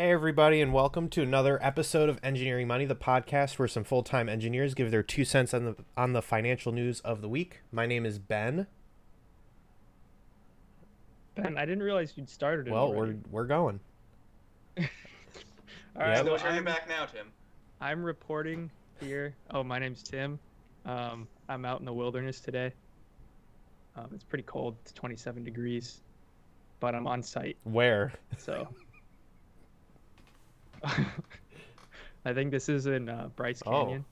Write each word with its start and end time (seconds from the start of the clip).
Hey, 0.00 0.12
everybody, 0.12 0.62
and 0.62 0.72
welcome 0.72 1.10
to 1.10 1.20
another 1.20 1.62
episode 1.62 2.08
of 2.08 2.18
Engineering 2.22 2.66
Money, 2.66 2.86
the 2.86 2.96
podcast 2.96 3.58
where 3.58 3.68
some 3.68 3.84
full 3.84 4.02
time 4.02 4.30
engineers 4.30 4.72
give 4.72 4.90
their 4.90 5.02
two 5.02 5.26
cents 5.26 5.52
on 5.52 5.66
the 5.66 5.76
on 5.94 6.14
the 6.14 6.22
financial 6.22 6.72
news 6.72 7.00
of 7.00 7.20
the 7.20 7.28
week. 7.28 7.60
My 7.70 7.84
name 7.84 8.06
is 8.06 8.18
Ben. 8.18 8.66
Ben, 11.34 11.58
I 11.58 11.66
didn't 11.66 11.82
realize 11.82 12.14
you'd 12.16 12.30
started 12.30 12.68
it. 12.68 12.70
Well, 12.70 12.84
already. 12.84 13.18
we're 13.30 13.42
we're 13.42 13.46
going. 13.46 13.78
All 14.78 14.84
right, 14.84 14.88
yeah. 15.96 16.08
right, 16.08 16.16
So 16.16 16.24
so 16.24 16.30
what's 16.30 16.44
your 16.44 16.52
name 16.52 16.60
I'm, 16.60 16.64
back 16.64 16.88
now, 16.88 17.04
Tim? 17.04 17.26
I'm 17.82 18.02
reporting 18.02 18.70
here. 19.00 19.34
Oh, 19.50 19.62
my 19.62 19.78
name's 19.78 20.02
Tim. 20.02 20.38
Um, 20.86 21.28
I'm 21.50 21.66
out 21.66 21.80
in 21.80 21.84
the 21.84 21.92
wilderness 21.92 22.40
today. 22.40 22.72
Um, 23.96 24.08
it's 24.14 24.24
pretty 24.24 24.44
cold. 24.44 24.76
It's 24.80 24.92
27 24.92 25.44
degrees, 25.44 26.00
but 26.80 26.94
I'm 26.94 27.06
on 27.06 27.22
site, 27.22 27.58
Where? 27.64 28.14
so. 28.38 28.66
I 32.24 32.32
think 32.34 32.50
this 32.50 32.68
is 32.68 32.86
in 32.86 33.08
uh, 33.08 33.28
Bryce 33.36 33.62
Oh. 33.66 33.84
Canyon. 33.84 34.04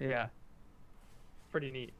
Yeah. 0.00 0.26
Pretty 1.50 1.70
neat. 1.70 1.92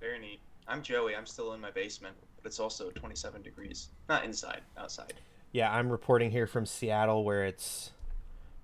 Very 0.00 0.18
neat. 0.18 0.40
I'm 0.66 0.82
Joey. 0.82 1.16
I'm 1.16 1.26
still 1.26 1.54
in 1.54 1.60
my 1.60 1.70
basement, 1.70 2.14
but 2.36 2.46
it's 2.48 2.60
also 2.60 2.90
27 2.90 3.42
degrees. 3.42 3.88
Not 4.08 4.24
inside, 4.24 4.60
outside. 4.76 5.14
Yeah, 5.52 5.72
I'm 5.72 5.88
reporting 5.90 6.30
here 6.30 6.46
from 6.46 6.66
Seattle 6.66 7.24
where 7.24 7.44
it's 7.44 7.90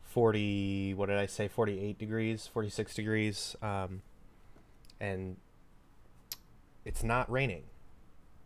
40, 0.05 0.95
what 0.95 1.07
did 1.07 1.19
I 1.19 1.27
say? 1.27 1.49
48 1.49 1.99
degrees, 1.99 2.47
46 2.53 2.95
degrees. 2.95 3.57
Um, 3.63 4.03
and 5.01 5.37
it's 6.85 7.03
not 7.03 7.31
raining. 7.31 7.65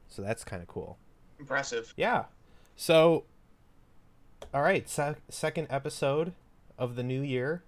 So 0.08 0.22
that's 0.22 0.44
kind 0.44 0.62
of 0.62 0.68
cool. 0.68 0.96
Impressive. 1.38 1.92
Yeah. 1.96 2.24
So, 2.76 3.24
all 4.54 4.62
right, 4.62 4.88
sec- 4.88 5.20
second 5.28 5.66
episode 5.70 6.32
of 6.78 6.96
the 6.96 7.02
new 7.02 7.20
year. 7.22 7.62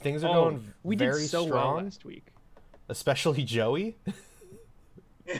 Things 0.00 0.22
are 0.24 0.28
Oh, 0.28 0.50
going 0.50 0.74
we 0.82 0.96
very 0.96 1.22
did 1.22 1.28
so 1.30 1.46
strong, 1.46 1.74
well 1.76 1.84
last 1.84 2.04
week. 2.04 2.26
especially 2.88 3.42
Joey. 3.44 3.96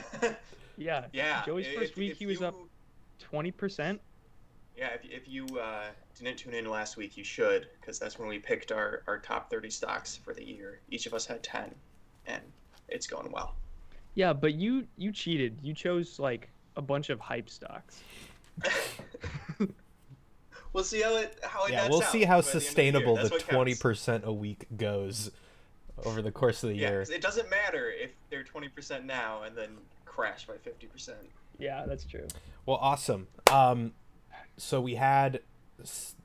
Yeah. 0.76 1.04
yeah. 1.12 1.44
Joey's 1.46 1.68
if- 1.68 1.74
first 1.74 1.96
week, 1.96 2.12
if 2.12 2.18
he 2.18 2.26
was 2.26 2.42
up 2.42 2.56
20%. 3.32 4.00
Yeah, 4.76 4.88
if, 4.88 5.04
if 5.08 5.28
you 5.28 5.46
uh, 5.56 5.84
didn't 6.18 6.36
tune 6.38 6.52
in 6.54 6.68
last 6.68 6.96
week, 6.96 7.16
you 7.16 7.22
should, 7.22 7.68
because 7.80 8.00
that's 8.00 8.18
when 8.18 8.26
we 8.28 8.40
picked 8.40 8.72
our, 8.72 9.02
our 9.06 9.20
top 9.20 9.48
30 9.50 9.70
stocks 9.70 10.16
for 10.16 10.34
the 10.34 10.42
year. 10.44 10.80
Each 10.90 11.06
of 11.06 11.14
us 11.14 11.26
had 11.26 11.44
10, 11.44 11.72
and 12.26 12.42
it's 12.88 13.06
going 13.06 13.30
well. 13.30 13.54
Yeah, 14.16 14.32
but 14.32 14.54
you 14.54 14.84
you 14.96 15.12
cheated. 15.12 15.56
You 15.62 15.74
chose 15.74 16.18
like 16.18 16.48
a 16.76 16.82
bunch 16.82 17.08
of 17.10 17.20
hype 17.20 17.48
stocks. 17.48 18.00
we'll 20.75 20.84
see 20.84 21.00
how 21.00 21.17
it 21.17 21.39
how 21.42 21.64
it 21.64 21.72
yeah, 21.72 21.89
we'll 21.89 22.03
out 22.03 22.12
see 22.12 22.25
how 22.25 22.36
by 22.39 22.41
the 22.42 22.47
the 22.53 22.53
year. 22.53 22.61
sustainable 22.61 23.17
the 23.17 23.30
counts. 23.30 23.44
twenty 23.44 23.75
percent 23.75 24.25
a 24.27 24.33
week 24.33 24.67
goes 24.77 25.30
over 26.05 26.20
the 26.20 26.33
course 26.33 26.62
of 26.62 26.69
the 26.70 26.77
Yeah, 26.77 26.91
year. 26.91 26.98
'cause 27.00 27.11
it 27.11 27.22
doesn't 27.22 27.48
matter 27.48 27.89
if 27.91 28.11
they're 28.28 28.42
20% 28.42 29.05
now 29.05 29.42
and 29.45 29.56
then 29.56 29.78
crash 30.05 30.45
by 30.45 30.55
50%. 30.55 31.14
Yeah, 31.56 31.86
that's 31.86 32.05
true. 32.05 32.27
Well, 32.67 32.78
awesome. 32.78 33.28
Um, 33.50 33.95
so 34.56 34.80
we 34.80 34.97
had 34.97 35.41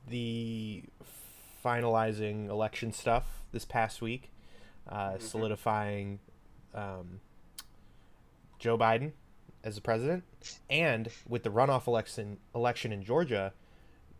the 0.08 0.82
finalizing 1.64 2.48
election 2.48 2.92
stuff 2.92 3.42
this 3.52 3.64
past 3.64 4.02
week, 4.02 4.30
uh, 4.88 5.12
Mhm. 5.12 5.22
solidifying 5.22 6.18
um, 6.74 7.20
Joe 8.58 8.76
Biden 8.76 9.12
as 9.64 9.76
the 9.76 9.80
president, 9.80 10.24
and 10.68 11.08
with 11.28 11.42
the 11.44 11.50
runoff 11.50 11.86
election 11.86 12.38
election 12.54 12.92
in 12.92 13.02
Georgia, 13.04 13.52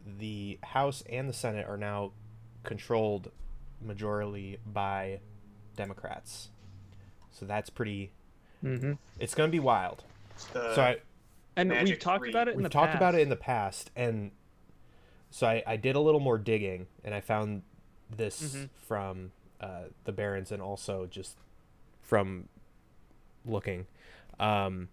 the 0.07 0.59
House 0.63 1.03
and 1.09 1.29
the 1.29 1.33
Senate 1.33 1.67
are 1.69 1.77
now 1.77 2.13
controlled 2.63 3.31
majorly 3.85 4.59
by 4.67 5.21
Democrats. 5.77 6.49
So 7.31 7.47
that's 7.47 7.71
pretty. 7.71 8.11
hmm 8.61 8.93
It's 9.19 9.35
going 9.35 9.49
to 9.49 9.53
be 9.53 9.61
wild. 9.61 10.05
The, 10.53 10.75
so 10.75 10.83
I, 10.83 10.97
And 11.57 11.71
we've 11.71 11.99
talked 11.99 12.21
three. 12.23 12.31
about 12.31 12.49
it 12.49 12.53
in 12.53 12.57
we've 12.59 12.65
the 12.65 12.69
talked 12.71 12.95
about 12.95 13.15
it 13.15 13.21
in 13.21 13.29
the 13.29 13.37
past 13.37 13.91
and 13.95 14.31
so 15.31 15.47
I, 15.47 15.63
I 15.67 15.77
did 15.77 15.95
a 15.97 16.01
little 16.01 16.19
more 16.21 16.39
digging 16.39 16.87
and 17.05 17.15
i 17.15 17.21
found 17.21 17.63
this 18.11 18.55
Mhm. 18.57 18.69
from 18.89 19.33
uh, 19.61 19.83
the 20.05 20.13
Barron's 20.13 20.51
and 20.51 20.63
also 20.63 21.07
just 21.07 21.37
from 22.01 22.49
looking 23.45 23.87
um, 24.41 24.89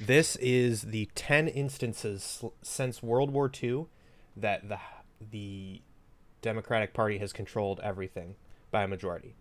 this 0.00 0.36
is 0.36 0.82
the 0.82 1.08
10 1.14 1.48
instances 1.48 2.44
since 2.62 3.02
world 3.02 3.30
war 3.30 3.50
ii 3.62 3.84
that 4.36 4.68
the 4.68 4.78
the 5.30 5.80
democratic 6.42 6.92
party 6.92 7.18
has 7.18 7.32
controlled 7.32 7.80
everything 7.82 8.34
by 8.70 8.82
a 8.82 8.88
majority 8.88 9.34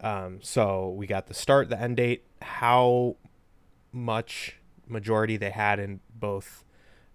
um, 0.00 0.38
so 0.42 0.88
we 0.90 1.06
got 1.06 1.26
the 1.26 1.34
start 1.34 1.68
the 1.68 1.80
end 1.80 1.96
date 1.96 2.24
how 2.42 3.16
much 3.92 4.56
majority 4.86 5.36
they 5.36 5.50
had 5.50 5.78
in 5.78 6.00
both 6.14 6.64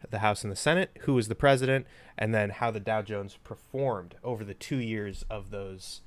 the 0.10 0.20
House 0.20 0.44
and 0.44 0.52
the 0.52 0.56
Senate, 0.56 0.90
who 1.02 1.14
was 1.14 1.28
the 1.28 1.36
president, 1.36 1.86
and 2.18 2.34
then 2.34 2.50
how 2.50 2.72
the 2.72 2.80
Dow 2.80 3.04
Jones 3.04 3.38
performed 3.44 4.16
over 4.24 4.44
the 4.44 4.56
two 4.56 4.78
years 4.78 5.24
of 5.30 5.52
those 5.52 6.02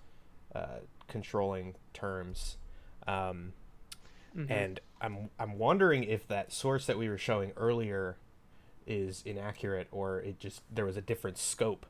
uh, 0.53 0.81
controlling 1.07 1.77
terms. 1.93 2.57
Um, 3.07 3.53
Mhm. 4.37 4.51
And 4.51 4.81
I'm 5.05 5.29
I'm 5.39 5.59
wondering 5.59 6.05
if 6.05 6.27
that 6.29 6.53
source 6.53 6.87
that 6.87 6.97
we 6.97 7.09
were 7.09 7.19
showing 7.19 7.53
earlier 7.57 8.17
is 8.87 9.23
inaccurate 9.27 9.89
or 9.91 10.21
it 10.21 10.39
just 10.39 10.63
there 10.75 10.85
was 10.87 10.97
a 10.97 11.03
different 11.03 11.37
scope. 11.39 11.87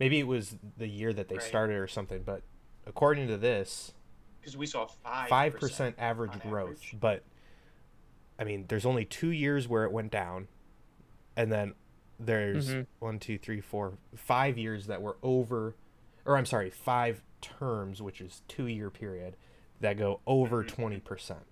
Maybe 0.00 0.18
it 0.18 0.26
was 0.26 0.56
the 0.76 0.88
year 0.88 1.12
that 1.12 1.28
they 1.28 1.36
Right. 1.36 1.44
started 1.44 1.76
or 1.76 1.86
something, 1.86 2.22
but 2.22 2.42
according 2.86 3.28
to 3.28 3.36
this, 3.36 3.92
because 4.40 4.56
we 4.56 4.66
saw 4.66 4.86
5 4.86 5.28
five 5.28 5.54
percent 5.56 5.94
average 5.98 6.32
on 6.32 6.38
growth. 6.40 6.70
average. 6.70 6.96
But 6.98 7.22
I 8.38 8.44
mean, 8.44 8.66
there's 8.68 8.86
only 8.86 9.04
two 9.04 9.30
years 9.30 9.66
where 9.68 9.84
it 9.84 9.92
went 9.92 10.10
down, 10.12 10.48
and 11.36 11.50
then 11.52 11.74
there's 12.20 12.70
Mhm. 12.70 12.86
one, 12.98 13.18
two, 13.20 13.38
three, 13.38 13.60
four, 13.60 13.98
five 14.16 14.58
years 14.58 14.86
that 14.86 15.00
were 15.02 15.16
over, 15.22 15.74
or 16.24 16.36
I'm 16.36 16.46
sorry, 16.46 16.70
five 16.70 17.22
terms, 17.40 18.00
which 18.02 18.20
is 18.20 18.42
two 18.48 18.66
year 18.66 18.90
period, 18.90 19.36
that 19.80 19.96
go 19.96 20.20
over 20.26 20.64
Mhm. 20.64 20.68
twenty 20.68 21.00
percent. 21.00 21.46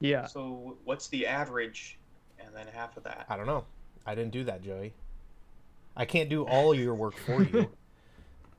Yeah. 0.00 0.26
So 0.26 0.76
what's 0.84 1.08
the 1.08 1.26
average, 1.26 1.98
and 2.38 2.54
then 2.54 2.66
half 2.66 2.96
of 2.96 3.04
that? 3.04 3.26
I 3.28 3.36
don't 3.36 3.46
know. 3.46 3.64
I 4.06 4.14
didn't 4.14 4.32
do 4.32 4.44
that, 4.44 4.62
Joey. 4.62 4.92
I 5.96 6.04
can't 6.04 6.28
do 6.28 6.42
all 6.44 6.74
your 6.74 6.94
work 6.94 7.16
for 7.16 7.42
you. 7.42 7.70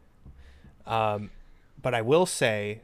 um, 0.85 1.29
but 1.81 1.94
I 1.94 2.01
will 2.01 2.25
say 2.25 2.81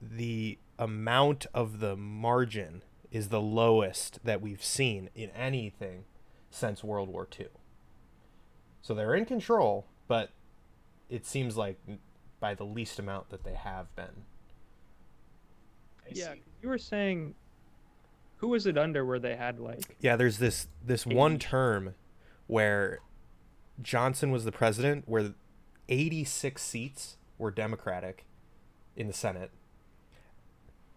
the 0.00 0.58
amount 0.78 1.46
of 1.54 1.80
the 1.80 1.96
margin 1.96 2.82
is 3.10 3.28
the 3.28 3.40
lowest 3.40 4.18
that 4.24 4.40
we've 4.42 4.62
seen 4.64 5.08
in 5.14 5.30
anything 5.30 6.04
since 6.50 6.82
World 6.84 7.08
War 7.08 7.26
II. 7.38 7.46
So 8.82 8.92
they're 8.94 9.14
in 9.14 9.24
control, 9.24 9.86
but 10.08 10.30
it 11.08 11.24
seems 11.24 11.56
like 11.56 11.78
by 12.40 12.54
the 12.54 12.64
least 12.64 12.98
amount 12.98 13.30
that 13.30 13.44
they 13.44 13.54
have 13.54 13.94
been. 13.96 14.24
I 16.04 16.10
Yeah. 16.12 16.34
see. 16.34 16.42
You 16.62 16.68
were 16.68 16.78
saying, 16.78 17.34
who 18.44 18.50
was 18.50 18.66
it 18.66 18.76
under 18.76 19.06
where 19.06 19.18
they 19.18 19.36
had 19.36 19.58
like? 19.58 19.96
Yeah, 20.00 20.16
there's 20.16 20.36
this 20.36 20.68
this 20.84 21.06
one 21.06 21.38
term 21.38 21.94
where 22.46 22.98
Johnson 23.80 24.30
was 24.30 24.44
the 24.44 24.52
president, 24.52 25.04
where 25.08 25.32
86 25.88 26.60
seats 26.62 27.16
were 27.38 27.50
Democratic 27.50 28.26
in 28.96 29.06
the 29.06 29.14
Senate, 29.14 29.50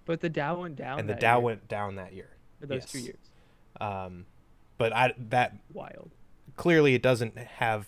But 0.03 0.19
the 0.19 0.29
Dow 0.29 0.59
went 0.59 0.75
down. 0.75 0.99
and 0.99 1.07
the 1.09 1.15
Dow 1.15 1.37
year, 1.37 1.45
went 1.45 1.67
down 1.69 1.95
that 1.95 2.13
year. 2.13 2.31
for 2.59 2.65
those 2.67 2.85
two 2.85 2.99
years. 2.99 3.31
Um, 3.79 4.25
but 4.77 4.91
I 4.93 5.13
that 5.17 5.53
Wild. 5.73 6.11
clearly 6.57 6.95
it 6.95 7.01
doesn't 7.01 7.37
have 7.37 7.87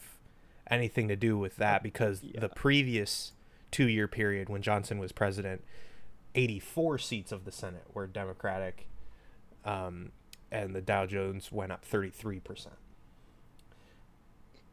anything 0.72 1.10
to 1.10 1.18
do 1.18 1.38
with 1.38 1.58
that 1.58 1.84
because 1.84 2.24
Yeah. 2.24 2.40
the 2.40 2.48
previous 2.50 3.34
two 3.72 3.90
year 3.90 4.08
period 4.08 4.48
when 4.48 4.62
Johnson 4.62 5.00
was 5.00 5.12
president, 5.12 5.64
84 6.34 6.98
seats 6.98 7.34
of 7.34 7.44
the 7.44 7.52
Senate 7.52 7.84
were 7.94 8.08
Democratic, 8.08 8.88
um, 9.66 10.12
and 10.52 10.76
the 10.76 10.82
Dow 10.82 11.06
Jones 11.06 11.52
went 11.52 11.72
up 11.72 11.86
33 11.86 12.40
percent. 12.40 12.76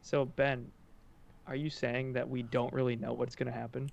So 0.01 0.25
Ben, 0.25 0.71
are 1.45 1.55
you 1.55 1.69
saying 1.69 2.13
that 2.13 2.29
we 2.29 2.43
don't 2.43 2.73
really 2.73 2.95
know 2.95 3.13
what's 3.13 3.35
gonna 3.35 3.51
happen? 3.51 3.91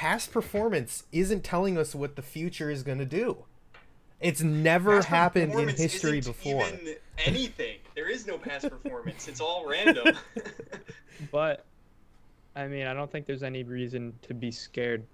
past 0.00 0.32
performance 0.32 1.04
isn't 1.12 1.44
telling 1.44 1.76
us 1.76 1.94
what 1.94 2.16
the 2.16 2.22
future 2.22 2.70
is 2.70 2.82
going 2.82 2.96
to 2.96 3.04
do. 3.04 3.44
It's 4.18 4.40
never 4.40 4.96
Past 4.96 5.08
happened 5.08 5.52
in 5.52 5.68
history 5.68 6.18
isn't 6.18 6.36
before. 6.36 6.66
Even 6.66 6.94
anything. 7.18 7.78
There 7.94 8.08
is 8.08 8.26
no 8.26 8.38
past 8.38 8.68
performance. 8.68 9.28
It's 9.28 9.40
all 9.40 9.68
random. 9.68 10.16
But 11.30 11.66
I 12.56 12.66
mean, 12.66 12.86
I 12.86 12.94
don't 12.94 13.12
think 13.12 13.26
there's 13.26 13.42
any 13.42 13.62
reason 13.62 14.14
to 14.22 14.32
be 14.32 14.50
scared 14.50 15.04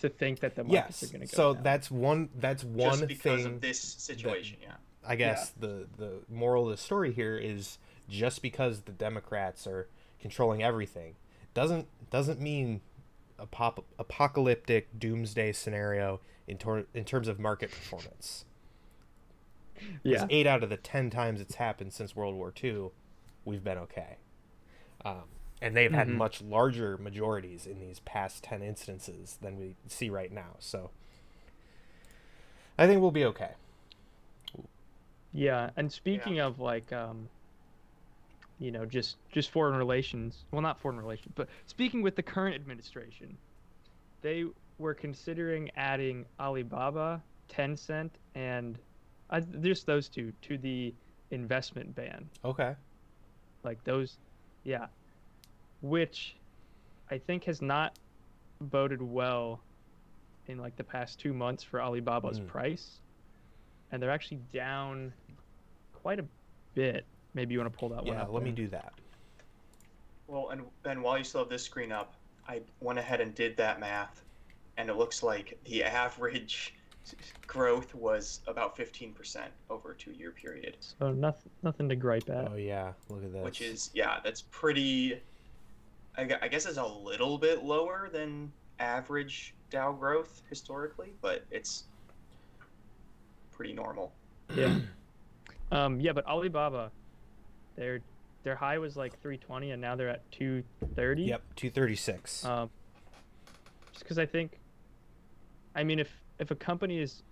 to 0.00 0.08
think 0.08 0.40
that 0.40 0.54
the 0.54 0.64
markets 0.64 1.02
Yes. 1.02 1.10
are 1.10 1.12
gonna 1.12 1.26
go 1.26 1.36
So 1.36 1.54
down. 1.54 1.62
that's 1.62 1.90
one 1.90 2.28
that's 2.34 2.64
one 2.64 2.90
Just 2.98 3.08
because 3.08 3.42
thing 3.44 3.54
of 3.54 3.60
this 3.60 3.80
situation, 3.80 4.58
yeah. 4.62 4.74
I 5.04 5.16
guess 5.16 5.50
the 5.50 5.86
the 5.96 6.20
moral 6.28 6.64
of 6.64 6.70
the 6.70 6.76
story 6.76 7.12
here 7.12 7.36
is 7.36 7.78
just 8.08 8.42
because 8.42 8.82
the 8.82 8.92
Democrats 8.92 9.66
are 9.66 9.88
controlling 10.20 10.62
everything 10.62 11.16
doesn't 11.54 11.86
doesn't 12.10 12.40
mean 12.40 12.80
a 13.38 13.46
pop, 13.46 13.84
apocalyptic 13.98 14.98
doomsday 14.98 15.52
scenario 15.52 16.20
in, 16.46 16.56
tor- 16.58 16.86
in 16.94 17.04
terms 17.04 17.26
of 17.28 17.38
market 17.40 17.70
performance. 17.70 18.44
Yeah. 20.04 20.26
eight 20.30 20.46
out 20.46 20.62
of 20.62 20.70
the 20.70 20.76
ten 20.76 21.10
times 21.10 21.40
it's 21.40 21.56
happened 21.56 21.92
since 21.92 22.14
World 22.14 22.36
War 22.36 22.52
II, 22.62 22.90
we've 23.44 23.64
been 23.64 23.78
okay. 23.78 24.18
Um, 25.04 25.24
and 25.62 25.76
they've 25.76 25.92
had 25.92 26.08
Mhm. 26.08 26.16
much 26.16 26.42
larger 26.42 26.98
majorities 26.98 27.66
in 27.66 27.78
these 27.80 28.00
past 28.00 28.42
ten 28.44 28.62
instances 28.62 29.38
than 29.40 29.56
we 29.56 29.76
see 29.86 30.10
right 30.10 30.32
now. 30.32 30.56
So 30.58 30.90
I 32.76 32.86
think 32.86 33.00
we'll 33.00 33.10
be 33.12 33.24
okay. 33.26 33.52
Yeah, 35.32 35.70
and 35.76 35.90
speaking 35.90 36.40
of 36.40 36.58
like 36.58 36.92
um 36.92 37.28
you 38.58 38.70
know, 38.70 38.84
just 38.86 39.16
just 39.30 39.50
foreign 39.50 39.74
relations. 39.76 40.44
Well, 40.50 40.62
not 40.62 40.78
foreign 40.78 40.98
relations, 40.98 41.32
but 41.34 41.48
speaking 41.66 42.02
with 42.02 42.14
the 42.16 42.22
current 42.22 42.54
administration, 42.54 43.36
they 44.20 44.44
were 44.78 44.94
considering 44.94 45.70
adding 45.76 46.26
Alibaba, 46.38 47.22
Tencent, 47.48 48.10
and 48.34 48.78
uh, 49.30 49.40
just 49.60 49.86
those 49.86 50.08
two 50.08 50.32
to 50.42 50.58
the 50.58 50.94
investment 51.30 51.94
ban. 51.94 52.28
Okay. 52.44 52.76
Like 53.64 53.82
those, 53.84 54.18
yeah, 54.64 54.86
which 55.82 56.36
I 57.10 57.18
think 57.18 57.44
has 57.44 57.60
not 57.60 57.98
boded 58.60 59.02
well 59.02 59.60
in 60.46 60.58
like 60.58 60.76
the 60.76 60.84
past 60.84 61.20
two 61.20 61.34
months 61.34 61.62
for 61.62 61.80
Alibaba's 61.80 62.40
Mm. 62.40 62.46
price, 62.46 63.00
and 63.90 64.02
they're 64.02 64.10
actually 64.10 64.38
down 64.52 65.12
quite 65.92 66.18
a 66.18 66.24
bit. 66.74 67.04
Maybe 67.34 67.52
you 67.54 67.60
want 67.60 67.72
to 67.72 67.78
pull 67.78 67.88
that 67.90 68.04
one 68.04 68.14
Yeah, 68.16 68.22
up. 68.22 68.32
let 68.32 68.42
me 68.42 68.50
do 68.52 68.68
that. 68.68 68.92
Well, 70.26 70.50
and 70.50 70.62
Ben, 70.82 71.02
while 71.02 71.18
you 71.18 71.24
still 71.24 71.40
have 71.42 71.50
this 71.50 71.62
screen 71.64 71.92
up, 71.92 72.14
I 72.48 72.62
went 72.80 72.98
ahead 72.98 73.20
and 73.20 73.34
did 73.34 73.56
that 73.58 73.78
math, 73.80 74.24
and 74.76 74.88
it 74.88 74.94
looks 74.94 75.22
like 75.22 75.58
the 75.64 75.84
average 75.84 76.74
growth 77.46 77.94
was 77.94 78.40
about 78.46 78.76
15% 78.76 79.52
over 79.68 79.92
a 79.92 79.96
two-year 79.96 80.30
period, 80.30 80.76
So 80.80 81.12
nothing, 81.12 81.50
nothing 81.62 81.88
to 81.88 81.96
gripe 81.96 82.30
at. 82.30 82.48
Oh 82.50 82.54
yeah, 82.56 82.92
look 83.08 83.24
at 83.24 83.32
that. 83.32 83.42
which 83.42 83.60
is 83.60 83.90
yeah, 83.92 84.20
that's 84.24 84.42
pretty. 84.50 85.20
I, 86.16 86.28
I 86.42 86.48
guess 86.48 86.66
it's 86.66 86.78
a 86.78 86.86
little 86.86 87.38
bit 87.38 87.64
lower 87.64 88.08
than 88.12 88.52
average 88.78 89.54
Dow 89.70 89.92
growth 89.92 90.42
historically, 90.50 91.14
but 91.22 91.44
it's 91.50 91.84
pretty 93.52 93.72
normal. 93.72 94.12
Yeah. 94.54 94.78
um. 95.72 95.98
Yeah, 96.00 96.12
but 96.12 96.26
Alibaba, 96.26 96.90
their 97.76 98.00
their 98.42 98.56
high 98.56 98.78
was 98.78 98.96
like 98.96 99.12
320, 99.22 99.70
and 99.70 99.80
now 99.80 99.96
they're 99.96 100.08
at 100.08 100.30
230. 100.32 101.22
Yep, 101.22 101.42
two 101.56 101.70
thirty 101.70 101.96
six. 101.96 102.44
Um, 102.44 102.68
just 103.92 104.04
because 104.04 104.18
I 104.18 104.26
think, 104.26 104.58
I 105.74 105.84
mean, 105.84 105.98
if 105.98 106.10
if 106.38 106.50
a 106.50 106.54
company 106.54 106.98
is 106.98 107.22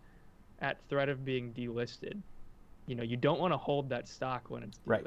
at 0.61 0.79
threat 0.89 1.09
of 1.09 1.25
being 1.25 1.53
delisted, 1.53 2.17
you 2.87 2.95
know, 2.95 3.03
you 3.03 3.17
don't 3.17 3.41
want 3.41 3.53
to 3.53 3.59
hold 3.59 3.89
that 3.91 4.09
stock 4.09 4.49
when 4.49 4.63
it's 4.63 4.79
Right. 4.87 5.05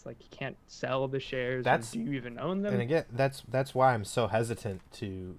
Delisted. 0.00 0.06
It's 0.06 0.06
like 0.06 0.16
you 0.20 0.28
can't 0.36 0.56
sell 0.66 1.08
the 1.08 1.20
shares. 1.20 1.64
That's- 1.64 1.92
and 1.94 2.04
do 2.06 2.10
you 2.10 2.16
even 2.16 2.38
own 2.38 2.62
them? 2.62 2.72
and 2.72 2.82
again, 2.82 3.04
that's 3.12 3.42
that's 3.48 3.74
why 3.74 3.92
I'm 3.94 4.04
so 4.04 4.26
hesitant 4.28 4.80
to 4.94 5.38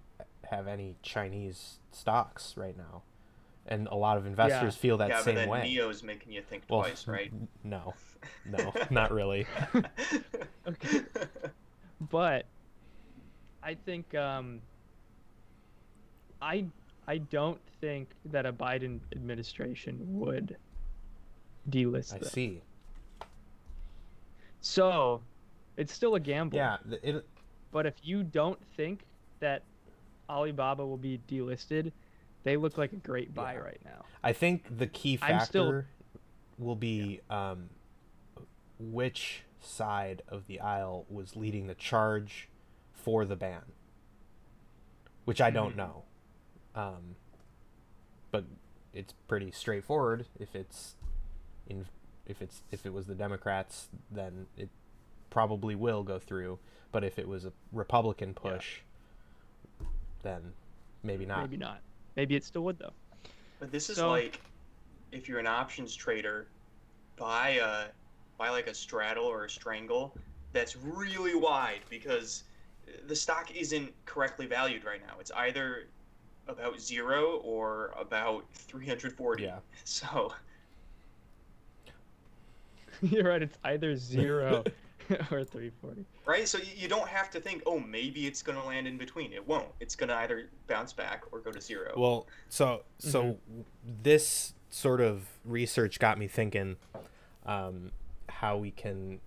have 0.50 0.68
any 0.68 0.96
Chinese 1.02 1.80
stocks 1.92 2.56
right 2.58 2.78
now, 2.78 3.04
and 3.66 3.88
a 3.88 3.96
lot 3.96 4.18
of 4.18 4.26
investors 4.26 4.76
feel 4.76 4.98
that 4.98 5.10
yeah, 5.10 5.22
same 5.22 5.36
but 5.36 5.40
then 5.42 5.50
way. 5.50 5.62
NIO's 5.64 6.04
making 6.04 6.32
you 6.34 6.42
think 6.42 6.64
well, 6.70 6.82
twice, 6.82 7.08
right? 7.08 7.32
n- 7.32 7.48
No, 7.64 7.94
no, 8.46 8.74
not 8.90 9.12
really. 9.12 9.48
Okay. 10.68 11.02
but 12.12 12.46
I 13.64 13.74
think 13.74 14.14
um, 14.14 14.62
I 16.42 16.66
I 17.08 17.18
don't 17.18 17.60
think 17.80 18.10
that 18.26 18.46
a 18.46 18.54
Biden 18.54 19.00
administration 19.12 19.98
would 20.20 20.56
delist 21.70 22.14
I 22.14 22.20
them. 22.20 22.30
see. 22.30 22.62
So 24.62 25.22
it's 25.78 25.92
still 25.94 26.16
a 26.16 26.20
gamble. 26.20 26.58
Yeah, 26.58 26.78
it, 27.04 27.26
But 27.72 27.86
if 27.86 27.96
you 28.04 28.24
don't 28.24 28.60
think 28.76 29.06
that 29.40 29.64
Alibaba 30.30 30.86
will 30.86 30.98
be 30.98 31.20
delisted, 31.28 31.92
they 32.44 32.58
look 32.58 32.78
like 32.78 32.94
a 32.94 32.98
great 32.98 33.34
buy 33.34 33.54
Yeah. 33.54 33.60
right 33.60 33.82
now. 33.86 34.06
I 34.24 34.34
think 34.34 34.78
the 34.78 34.88
key 34.88 35.18
factor 35.18 35.46
still- 35.46 35.84
will 36.58 36.76
be 36.76 37.22
um, 37.30 37.70
which 38.80 39.44
side 39.60 40.22
of 40.28 40.48
the 40.48 40.60
aisle 40.60 41.06
was 41.10 41.36
leading 41.36 41.68
the 41.68 41.76
charge 41.76 42.50
for 42.94 43.26
the 43.26 43.36
ban, 43.36 43.64
which 45.26 45.40
I 45.42 45.50
don't 45.50 45.74
Mhm. 45.74 45.78
know. 45.78 46.04
Um, 46.76 47.16
but 48.32 48.46
it's 48.94 49.14
pretty 49.28 49.52
straightforward. 49.52 50.28
If 50.40 50.56
it's 50.56 50.96
in, 51.68 51.86
if 52.26 52.42
it's 52.42 52.62
if 52.72 52.86
it 52.86 52.94
was 52.94 53.06
the 53.08 53.16
Democrats, 53.16 53.88
then 54.12 54.48
it 54.58 54.70
probably 55.30 55.76
will 55.76 56.04
go 56.04 56.20
through. 56.20 56.60
But 56.92 57.04
if 57.04 57.18
it 57.18 57.28
was 57.28 57.46
a 57.46 57.54
Republican 57.72 58.34
push, 58.34 58.80
then 60.24 60.54
maybe 61.04 61.26
not. 61.26 61.42
Maybe 61.42 61.58
not. 61.58 61.82
Maybe 62.16 62.36
it 62.36 62.44
still 62.44 62.64
would 62.64 62.80
though. 62.80 62.94
But 63.60 63.72
this 63.72 63.90
is 63.90 63.98
So- 63.98 64.10
like, 64.10 64.42
if 65.12 65.28
you're 65.28 65.40
an 65.40 65.48
options 65.48 65.96
trader, 65.96 66.48
buy 67.16 67.50
a 67.62 67.88
buy 68.38 68.50
like 68.50 68.68
a 68.68 68.74
straddle 68.74 69.26
or 69.26 69.46
a 69.46 69.50
strangle 69.50 70.16
that's 70.52 70.76
really 70.76 71.36
wide 71.36 71.82
because 71.90 72.44
the 73.08 73.16
stock 73.16 73.56
isn't 73.56 73.94
correctly 74.06 74.46
valued 74.48 74.84
right 74.84 75.02
now. 75.06 75.14
It's 75.20 75.32
either 75.32 75.88
about 76.48 76.80
zero 76.80 77.38
or 77.44 77.94
about 77.98 78.46
340. 78.54 79.44
Yeah. 79.44 79.60
So 79.84 80.34
You're 83.12 83.24
right. 83.26 83.42
It's 83.42 83.58
either 83.64 83.96
zero 83.96 84.64
or 85.32 85.44
340. 85.44 86.06
right, 86.26 86.48
so 86.48 86.58
you- 86.60 86.66
you 86.76 86.88
don't 86.88 87.08
have 87.08 87.30
to 87.32 87.40
think, 87.42 87.64
oh, 87.66 87.80
maybe 87.80 88.28
it's 88.28 88.42
gonna 88.42 88.66
land 88.66 88.88
in 88.88 88.98
between. 88.98 89.34
It 89.34 89.46
won't. 89.46 89.68
It's 89.80 89.96
gonna 89.96 90.16
either 90.16 90.50
bounce 90.68 90.94
back 90.94 91.24
or 91.32 91.40
go 91.40 91.52
to 91.52 91.60
zero. 91.62 91.94
Well, 91.98 92.28
so 92.50 92.84
so 93.00 93.38
this 94.04 94.54
sort 94.70 95.02
of 95.02 95.28
research 95.44 96.00
got 96.00 96.18
me 96.18 96.28
thinking 96.28 96.78
um, 97.46 97.92
how 98.30 98.58
we 98.58 98.72
can 98.72 99.20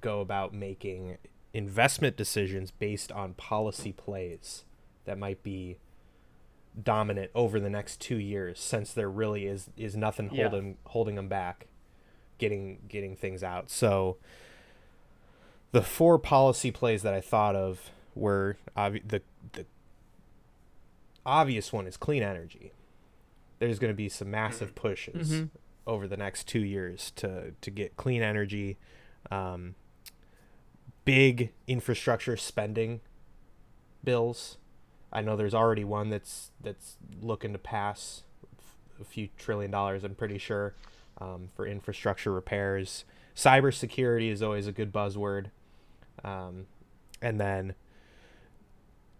go 0.00 0.20
about 0.20 0.54
making 0.54 1.18
investment 1.52 2.16
decisions 2.16 2.70
based 2.70 3.10
on 3.10 3.34
policy 3.34 3.92
plays 3.92 4.64
that 5.04 5.18
might 5.18 5.42
be 5.42 5.78
dominant 6.80 7.30
over 7.34 7.58
the 7.58 7.68
next 7.70 8.00
two 8.00 8.16
years, 8.18 8.60
since 8.60 8.92
there 8.92 9.10
really 9.10 9.46
is 9.46 9.68
is 9.76 9.96
nothing 9.96 10.30
Yeah. 10.32 10.48
holding 10.48 10.76
holding 10.86 11.14
them 11.16 11.28
back, 11.28 11.66
getting 12.40 12.78
getting 12.88 13.14
things 13.14 13.44
out. 13.44 13.70
So 13.70 14.16
the 15.70 15.82
four 15.82 16.18
policy 16.18 16.72
plays 16.72 17.02
that 17.02 17.14
I 17.14 17.20
thought 17.20 17.54
of 17.54 17.90
were 18.16 18.56
obvi- 18.76 19.06
the 19.06 19.22
the 19.52 19.66
obvious 21.24 21.72
one 21.72 21.86
is 21.86 21.96
clean 21.96 22.22
energy. 22.24 22.72
There's 23.60 23.78
going 23.78 23.92
to 23.92 23.96
be 23.96 24.08
some 24.08 24.30
massive 24.30 24.74
pushes 24.74 25.30
Mhm. 25.30 25.50
over 25.86 26.08
the 26.08 26.16
next 26.16 26.48
two 26.48 26.64
years 26.64 27.12
to 27.16 27.52
to 27.60 27.70
get 27.70 27.96
clean 27.96 28.22
energy, 28.22 28.78
um, 29.30 29.74
big 31.04 31.52
infrastructure 31.66 32.36
spending 32.36 33.00
bills. 34.02 34.56
I 35.12 35.22
know 35.22 35.36
there's 35.36 35.54
already 35.54 35.84
one 35.84 36.08
that's 36.08 36.50
that's 36.60 36.96
looking 37.20 37.52
to 37.52 37.58
pass 37.58 38.22
a 39.00 39.04
few 39.04 39.28
trillion 39.36 39.70
dollars. 39.70 40.04
I'm 40.04 40.14
pretty 40.14 40.38
sure 40.38 40.74
um, 41.20 41.48
for 41.54 41.66
infrastructure 41.66 42.32
repairs. 42.32 43.04
Cybersecurity 43.34 44.30
is 44.30 44.42
always 44.42 44.66
a 44.66 44.72
good 44.72 44.92
buzzword, 44.92 45.46
um, 46.24 46.66
and 47.22 47.40
then 47.40 47.74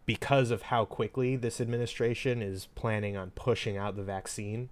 because 0.07 0.51
of 0.51 0.63
how 0.63 0.85
quickly 0.85 1.37
this 1.37 1.61
administration 1.61 2.43
is 2.43 2.67
planning 2.75 3.17
on 3.17 3.31
pushing 3.31 3.77
out 3.77 3.95
the 3.95 4.03
vaccine 4.03 4.69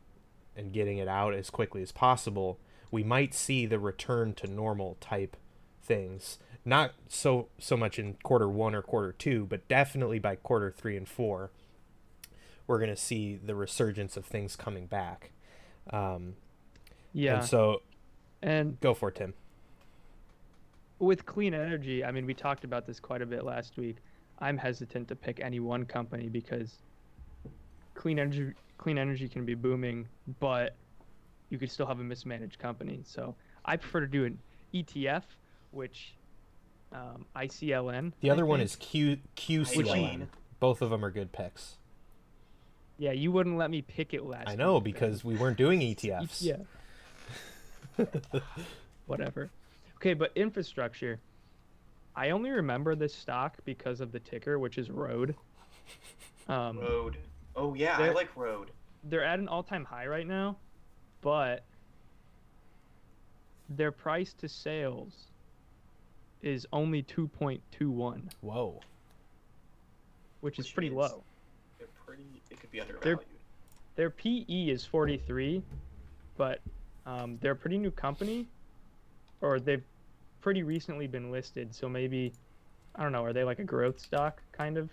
and 0.57 0.73
getting 0.73 0.99
it 0.99 1.07
out 1.07 1.33
as 1.33 1.49
quickly 1.49 1.81
as 1.81 1.93
possible, 1.93 2.59
we 2.91 3.05
might 3.05 3.33
see 3.33 3.65
the 3.65 3.79
return 3.79 4.35
to 4.35 4.49
normal 4.49 4.97
type 5.01 5.37
things. 5.81 6.39
Not 6.65 6.93
so 7.09 7.49
so 7.59 7.77
much 7.77 7.99
in 7.99 8.15
quarter 8.23 8.49
one 8.49 8.75
or 8.75 8.83
quarter 8.83 9.13
two, 9.13 9.47
but 9.49 9.69
definitely 9.69 10.19
by 10.19 10.35
quarter 10.35 10.71
three 10.71 10.97
and 10.97 11.09
four, 11.09 11.51
we're 12.67 12.81
gonna 12.81 12.97
see 12.97 13.37
the 13.37 13.55
resurgence 13.55 14.17
of 14.17 14.27
things 14.27 14.57
coming 14.57 14.87
back. 14.87 15.31
Um, 15.91 16.35
Yeah. 17.13 17.39
And 17.39 17.45
so 17.47 17.83
and 18.43 18.81
go 18.81 18.95
for 18.95 19.09
it, 19.09 19.17
Tim. 19.17 19.35
with 20.99 21.27
clean 21.27 21.55
energy, 21.55 22.05
I 22.05 22.11
mean, 22.11 22.27
we 22.27 22.35
talked 22.35 22.65
about 22.65 22.87
this 22.87 23.01
quite 23.01 23.23
a 23.23 23.27
bit 23.27 23.45
last 23.45 23.77
week. 23.77 23.97
I'm 24.41 24.57
hesitant 24.57 25.09
to 25.09 25.17
pick 25.17 25.41
any 25.41 25.61
one 25.61 25.85
company 25.85 26.29
because 26.29 26.79
clean 27.95 28.19
energy 28.19 28.53
clean 28.79 28.99
energy 28.99 29.29
can 29.29 29.45
be 29.45 29.55
booming, 29.55 30.07
but 30.39 30.77
you 31.51 31.59
could 31.59 31.71
still 31.71 31.87
have 31.87 31.99
a 32.01 32.05
mismanaged 32.05 32.59
company. 32.59 33.01
So 33.05 33.35
I 33.65 33.77
prefer 33.77 34.01
to 34.01 34.07
do 34.07 34.25
an 34.25 34.39
ETF, 34.73 35.25
which 35.73 36.15
um, 36.93 37.27
ICLN. 37.37 38.13
The 38.21 38.31
other 38.31 38.47
one 38.47 38.61
is 38.61 38.77
Q 38.77 39.19
QCLN. 39.37 40.29
Both 40.61 40.83
of 40.83 40.91
them 40.91 41.05
are 41.05 41.11
good 41.11 41.33
picks. 41.33 41.77
Yeah, 42.99 43.13
you 43.13 43.31
wouldn't 43.31 43.57
let 43.57 43.71
me 43.71 43.83
pick 43.83 44.13
it 44.13 44.25
last. 44.25 44.49
I 44.49 44.57
know 44.57 44.75
week, 44.75 44.85
because 44.85 45.25
we 45.25 45.37
weren't 45.37 45.57
doing 45.57 45.81
ETFs. 45.81 46.39
Yeah. 46.41 46.57
Whatever. 49.07 49.51
Okay, 49.97 50.15
but 50.15 50.33
infrastructure. 50.37 51.19
I 52.15 52.31
only 52.31 52.51
remember 52.51 52.95
this 52.95 53.15
stock 53.15 53.57
because 53.65 54.01
of 54.01 54.13
the 54.13 54.21
ticker, 54.21 54.59
which 54.59 54.79
is 54.79 54.91
Road. 54.91 55.35
Um, 56.49 56.79
Road. 56.79 57.17
Oh 57.55 57.75
yeah, 57.75 57.99
I 57.99 58.11
like 58.11 58.35
Road. 58.37 58.71
they're 59.05 59.25
at 59.25 59.39
an 59.39 59.49
all-time 59.49 59.85
high 59.85 60.07
right 60.07 60.27
now, 60.27 60.57
but 61.21 61.65
their 63.69 63.93
price 63.93 64.33
to 64.35 64.49
sales 64.49 65.13
is 66.43 66.67
only 66.73 67.03
2.21, 67.03 68.23
Whoa. 68.41 68.81
which 70.41 70.59
is 70.59 70.71
pretty 70.71 70.91
low. 70.91 71.23
They're 71.79 71.89
pretty. 72.07 72.23
It 72.51 72.61
could 72.61 72.71
be 72.71 72.81
undervalued. 72.81 73.21
Their 73.97 74.11
PE 74.11 74.69
is 74.69 74.85
43, 74.85 75.63
but 76.37 76.61
um, 77.09 77.39
they're 77.41 77.53
a 77.53 77.57
pretty 77.57 77.79
new 77.79 77.91
company, 77.91 78.47
or 79.41 79.59
they've 79.59 79.85
pretty 80.43 80.63
recently 80.63 81.07
been 81.07 81.31
listed. 81.31 81.75
So 81.75 81.89
maybe, 81.89 82.35
I 82.95 83.03
don't 83.03 83.13
know, 83.13 83.25
are 83.25 83.33
they 83.33 83.45
like 83.45 83.61
a 83.61 83.65
growth 83.65 83.99
stock 83.99 84.43
kind 84.53 84.77
of? 84.77 84.91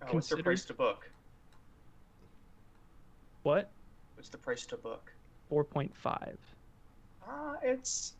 Uh, 0.00 0.06
what's 0.12 0.28
their 0.28 0.42
price 0.42 0.64
to 0.64 0.74
book? 0.74 1.10
What? 3.42 3.70
What's 4.14 4.30
the 4.30 4.38
price 4.38 4.64
to 4.66 4.76
book? 4.78 5.12
4.5. 5.50 6.38
Uh, 7.28 7.54
it's. 7.62 8.14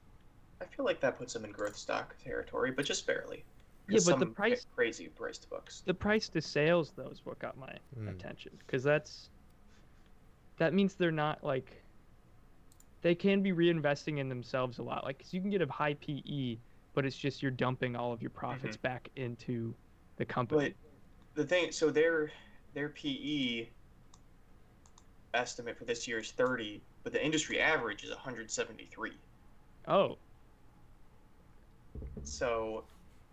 I 0.60 0.66
feel 0.66 0.84
like 0.84 1.00
that 1.00 1.18
puts 1.18 1.32
them 1.32 1.44
in 1.44 1.52
growth 1.52 1.76
stock 1.76 2.16
territory, 2.18 2.70
but 2.70 2.84
just 2.84 3.06
barely. 3.06 3.44
Yeah, 3.88 4.00
but 4.04 4.18
the 4.18 4.26
price- 4.26 4.66
crazy 4.74 5.08
price 5.08 5.38
to 5.38 5.48
books. 5.48 5.82
The 5.86 5.94
price 5.94 6.28
to 6.30 6.40
sales 6.40 6.92
though 6.96 7.08
is 7.08 7.24
what 7.24 7.38
got 7.38 7.56
my 7.56 7.78
Hmm. 7.94 8.08
attention 8.08 8.52
because 8.58 8.82
that's 8.82 9.30
that 10.58 10.74
means 10.74 10.94
they're 10.96 11.12
not 11.12 11.44
like 11.44 11.85
they 13.06 13.14
can 13.14 13.40
be 13.40 13.52
reinvesting 13.52 14.18
in 14.18 14.28
themselves 14.28 14.78
a 14.78 14.82
lot. 14.82 15.04
Like, 15.04 15.20
cause 15.20 15.32
you 15.32 15.40
can 15.40 15.48
get 15.48 15.62
a 15.62 15.66
high 15.70 15.94
PE, 15.94 16.58
but 16.92 17.06
it's 17.06 17.16
just 17.16 17.40
you're 17.40 17.52
dumping 17.52 17.94
all 17.94 18.12
of 18.12 18.20
your 18.20 18.32
profits 18.32 18.76
mm-hmm. 18.76 18.82
back 18.82 19.10
into 19.14 19.72
the 20.16 20.24
company. 20.24 20.74
But 21.34 21.40
the 21.40 21.46
thing, 21.46 21.70
so 21.70 21.88
their 21.90 22.32
their 22.74 22.88
PE 22.88 23.68
estimate 25.34 25.78
for 25.78 25.84
this 25.84 26.08
year 26.08 26.18
is 26.18 26.32
30, 26.32 26.82
but 27.04 27.12
the 27.12 27.24
industry 27.24 27.60
average 27.60 28.02
is 28.02 28.10
173. 28.10 29.12
oh, 29.86 30.18
So, 32.24 32.82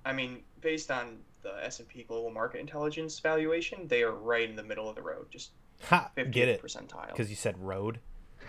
I 0.05 0.13
mean, 0.13 0.43
based 0.61 0.91
on 0.91 1.17
the 1.41 1.65
S&P 1.65 2.03
Global 2.03 2.29
Market 2.29 2.59
Intelligence 2.59 3.19
valuation, 3.19 3.87
they 3.87 4.03
are 4.03 4.13
right 4.13 4.47
in 4.47 4.55
the 4.55 4.63
middle 4.63 4.87
of 4.87 4.95
the 4.95 5.01
road, 5.01 5.31
just 5.31 5.49
Ha! 5.85 6.11
50th 6.15 6.31
Get 6.31 6.47
it? 6.47 6.61
percentile. 6.61 7.07
Because 7.07 7.31
you 7.31 7.35
said 7.35 7.57
road. 7.57 7.99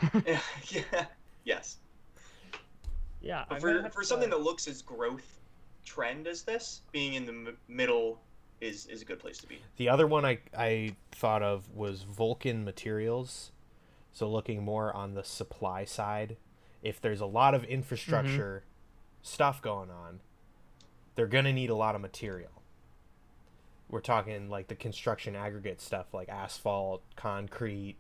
yeah, 0.27 1.07
yes. 1.45 1.79
yeah. 3.21 3.45
But 3.49 3.57
I 3.57 3.61
for, 3.61 3.83
might 3.83 3.95
for 3.95 4.01
to- 4.01 4.07
something 4.07 4.31
that 4.31 4.41
looks 4.41 4.67
as 4.69 4.83
growth 4.83 5.41
trend 5.85 6.27
as 6.27 6.43
this, 6.43 6.81
being 6.93 7.15
in 7.15 7.27
the 7.27 7.33
m- 7.33 7.57
middle 7.69 8.21
is 8.61 8.87
is 8.87 9.03
a 9.03 9.05
good 9.05 9.19
place 9.19 9.39
to 9.39 9.47
be. 9.47 9.59
The 9.77 9.89
other 9.89 10.07
one 10.07 10.25
I, 10.25 10.39
I 10.57 10.97
thought 11.13 11.43
of 11.43 11.71
was 11.75 12.03
Vulcan 12.03 12.65
Materials. 12.65 13.51
So 14.13 14.31
looking 14.31 14.63
more 14.63 14.95
on 14.95 15.15
the 15.15 15.25
supply 15.25 15.85
side. 15.85 16.37
If 16.83 17.01
there's 17.01 17.21
a 17.21 17.27
lot 17.27 17.55
of 17.55 17.65
infrastructure 17.65 18.63
mm-hmm. 18.65 19.23
stuff 19.23 19.61
going 19.61 19.91
on, 19.91 20.21
they're 21.17 21.27
going 21.27 21.47
to 21.47 21.53
need 21.53 21.71
a 21.71 21.75
lot 21.75 21.97
of 21.97 22.01
material. 22.01 22.63
We're 23.89 24.01
talking 24.01 24.49
like 24.49 24.69
the 24.69 24.77
construction 24.77 25.35
aggregate 25.35 25.81
stuff 25.81 26.15
like 26.15 26.29
asphalt, 26.29 27.03
concrete, 27.17 27.97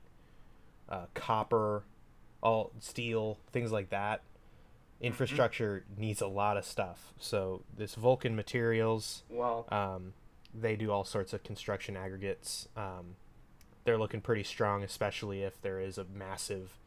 uh, 0.88 1.06
copper, 1.14 1.84
all 2.42 2.72
steel, 2.80 3.38
things 3.52 3.72
like 3.72 3.90
that. 3.90 4.22
Infrastructure 5.00 5.84
needs 5.96 6.20
a 6.20 6.26
lot 6.26 6.56
of 6.56 6.64
stuff. 6.64 7.12
So 7.18 7.62
this 7.76 7.94
Vulcan 7.94 8.34
Materials, 8.36 9.22
Well, 9.28 9.66
um, 9.70 10.12
they 10.54 10.76
do 10.76 10.90
all 10.90 11.04
sorts 11.04 11.32
of 11.32 11.42
construction 11.42 11.96
aggregates. 11.96 12.68
Um, 12.76 13.16
they're 13.84 13.98
looking 13.98 14.20
pretty 14.20 14.44
strong, 14.44 14.82
especially 14.82 15.42
if 15.42 15.60
there 15.60 15.80
is 15.80 15.98
a 15.98 16.04
massive 16.04 16.78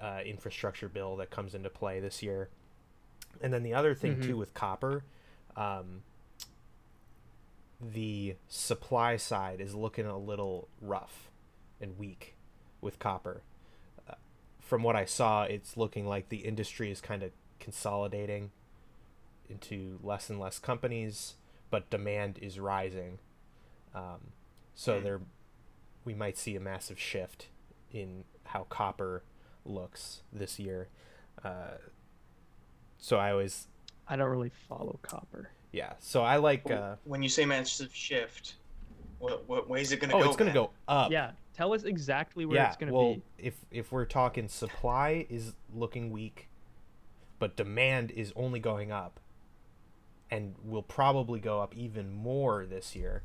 uh, 0.00 0.20
infrastructure 0.24 0.88
bill 0.88 1.16
that 1.16 1.30
comes 1.30 1.54
into 1.54 1.68
play 1.70 2.00
this 2.00 2.22
year. 2.22 2.48
And 3.42 3.52
then 3.52 3.62
the 3.62 3.74
other 3.74 3.94
thing 3.94 4.16
Mhm. 4.16 4.24
too 4.26 4.36
with 4.36 4.54
copper, 4.54 5.04
um, 5.56 6.02
the 7.80 8.36
supply 8.48 9.16
side 9.16 9.60
is 9.60 9.74
looking 9.74 10.06
a 10.06 10.16
little 10.16 10.68
rough 10.80 11.30
and 11.80 11.98
weak 11.98 12.33
with 12.84 12.98
copper. 13.00 13.42
Uh, 14.08 14.14
from 14.60 14.82
what 14.84 14.94
I 14.94 15.04
saw, 15.06 15.42
it's 15.44 15.76
looking 15.76 16.06
like 16.06 16.28
the 16.28 16.38
industry 16.38 16.90
is 16.92 17.00
kind 17.00 17.22
of 17.24 17.32
consolidating 17.58 18.50
into 19.48 19.98
less 20.02 20.30
and 20.30 20.38
less 20.38 20.58
companies, 20.58 21.34
but 21.70 21.90
demand 21.90 22.38
is 22.40 22.60
rising. 22.60 23.18
Um, 23.94 24.32
so 24.74 24.98
Hmm. 24.98 25.04
there, 25.04 25.20
we 26.04 26.14
might 26.14 26.36
see 26.38 26.54
a 26.56 26.60
massive 26.60 26.98
shift 27.00 27.48
in 27.92 28.24
how 28.44 28.64
copper 28.68 29.22
looks 29.64 30.22
this 30.32 30.58
year. 30.58 30.88
Uh, 31.42 31.78
so 32.98 33.16
I 33.18 33.30
always, 33.32 33.66
I 34.08 34.16
don't 34.16 34.28
really 34.30 34.52
follow 34.68 34.98
copper. 35.02 35.50
yeah. 35.72 35.94
So 35.98 36.22
I 36.22 36.36
like. 36.36 36.70
Uh, 36.70 36.96
when 37.04 37.22
you 37.22 37.28
say 37.28 37.44
massive 37.44 37.94
shift, 37.94 38.54
what 39.18 39.46
what 39.48 39.68
way 39.68 39.80
is 39.80 39.92
it 39.92 40.00
going 40.00 40.10
to 40.10 40.16
oh, 40.16 40.20
go? 40.22 40.26
it's 40.28 40.36
gonna 40.36 40.50
Ben? 40.50 40.62
go 40.62 40.70
up. 40.88 41.10
Yeah, 41.10 41.32
tell 41.56 41.72
us 41.72 41.84
exactly 41.84 42.44
where 42.44 42.56
yeah. 42.56 42.68
it's 42.68 42.76
gonna 42.76 42.92
well, 42.92 43.14
be. 43.14 43.22
if 43.38 43.54
if 43.70 43.92
we're 43.92 44.04
talking 44.04 44.48
supply 44.48 45.26
is 45.28 45.54
looking 45.74 46.10
weak, 46.10 46.48
but 47.38 47.56
demand 47.56 48.10
is 48.10 48.32
only 48.36 48.60
going 48.60 48.92
up, 48.92 49.20
and 50.30 50.54
will 50.64 50.82
probably 50.82 51.40
go 51.40 51.60
up 51.60 51.76
even 51.76 52.12
more 52.12 52.66
this 52.66 52.96
year. 52.96 53.22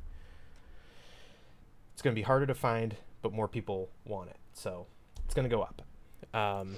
It's 1.94 2.02
going 2.02 2.16
to 2.16 2.20
be 2.20 2.24
harder 2.24 2.46
to 2.46 2.56
find, 2.56 2.96
but 3.22 3.34
more 3.34 3.48
people 3.48 3.90
want 4.06 4.30
it, 4.30 4.38
so 4.54 4.88
it's 5.26 5.34
going 5.34 5.50
to 5.50 5.54
go 5.54 5.62
up. 5.62 5.82
Um, 6.34 6.76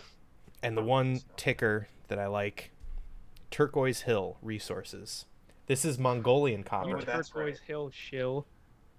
and 0.64 0.78
the 0.78 0.82
one 0.82 1.22
ticker 1.38 1.88
that 2.08 2.18
I 2.18 2.28
like, 2.28 2.72
Turquoise 3.52 4.02
Hill 4.02 4.38
Resources. 4.42 5.26
This 5.68 5.86
is 5.86 6.00
Mongolian 6.00 6.64
copper. 6.64 6.98
Oh, 6.98 7.02
Turquoise 7.02 7.36
right. 7.36 7.60
Hill 7.68 7.92
shill. 7.92 8.48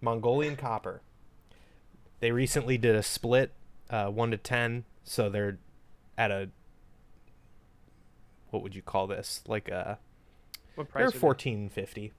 Mongolian 0.00 0.56
copper. 0.56 1.02
They 2.22 2.30
recently 2.30 2.78
did 2.78 2.94
a 2.94 3.02
split, 3.02 3.50
uh, 3.90 4.06
one 4.06 4.30
to 4.30 4.36
ten, 4.36 4.84
so 5.02 5.28
they're 5.28 5.58
at 6.16 6.30
a 6.30 6.50
what 8.50 8.62
would 8.62 8.76
you 8.76 8.82
call 8.82 9.08
this? 9.08 9.42
Like 9.48 9.68
a 9.68 9.98
What 10.76 10.88
price? 10.88 11.00
they're 11.02 11.10
price? 11.10 11.14
are 11.16 11.18
they? 11.18 11.18
fourteen 11.18 11.68
fifty. 11.68 12.12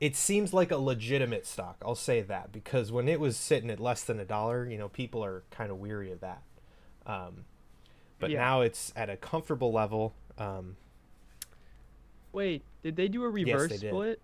It 0.00 0.16
seems 0.16 0.52
like 0.52 0.72
a 0.72 0.76
legitimate 0.76 1.46
stock. 1.46 1.76
I'll 1.86 1.94
say 1.94 2.20
that 2.20 2.50
because 2.50 2.90
when 2.90 3.08
it 3.08 3.20
was 3.20 3.36
sitting 3.36 3.70
at 3.70 3.78
less 3.78 4.02
than 4.02 4.18
a 4.18 4.24
dollar, 4.24 4.66
you 4.68 4.76
know, 4.76 4.88
people 4.88 5.24
are 5.24 5.44
kind 5.52 5.70
of 5.70 5.78
weary 5.78 6.10
of 6.10 6.18
that. 6.18 6.42
Um, 7.06 7.44
but 8.18 8.32
Yeah. 8.32 8.40
now 8.40 8.62
it's 8.62 8.92
at 8.96 9.08
a 9.08 9.16
comfortable 9.16 9.70
level. 9.70 10.14
Um, 10.36 10.76
Wait, 12.32 12.64
did 12.82 12.96
they 12.96 13.06
do 13.06 13.22
a 13.22 13.28
Yes, 13.40 13.68
reverse 13.68 13.70
did. 13.78 13.90
split? 13.90 14.20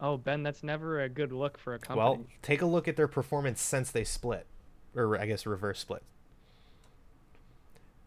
Oh, 0.00 0.16
Ben, 0.16 0.42
that's 0.42 0.62
never 0.62 1.00
a 1.00 1.08
good 1.08 1.30
look 1.32 1.58
for 1.58 1.74
a 1.74 1.78
company. 1.78 1.98
Well, 1.98 2.26
take 2.42 2.62
a 2.62 2.66
look 2.66 2.88
at 2.88 2.96
their 2.96 3.08
performance 3.08 3.60
since 3.60 3.90
they 3.90 4.04
split, 4.04 4.46
or 4.94 5.18
I 5.20 5.26
guess 5.26 5.44
reverse 5.46 5.78
split. 5.80 6.02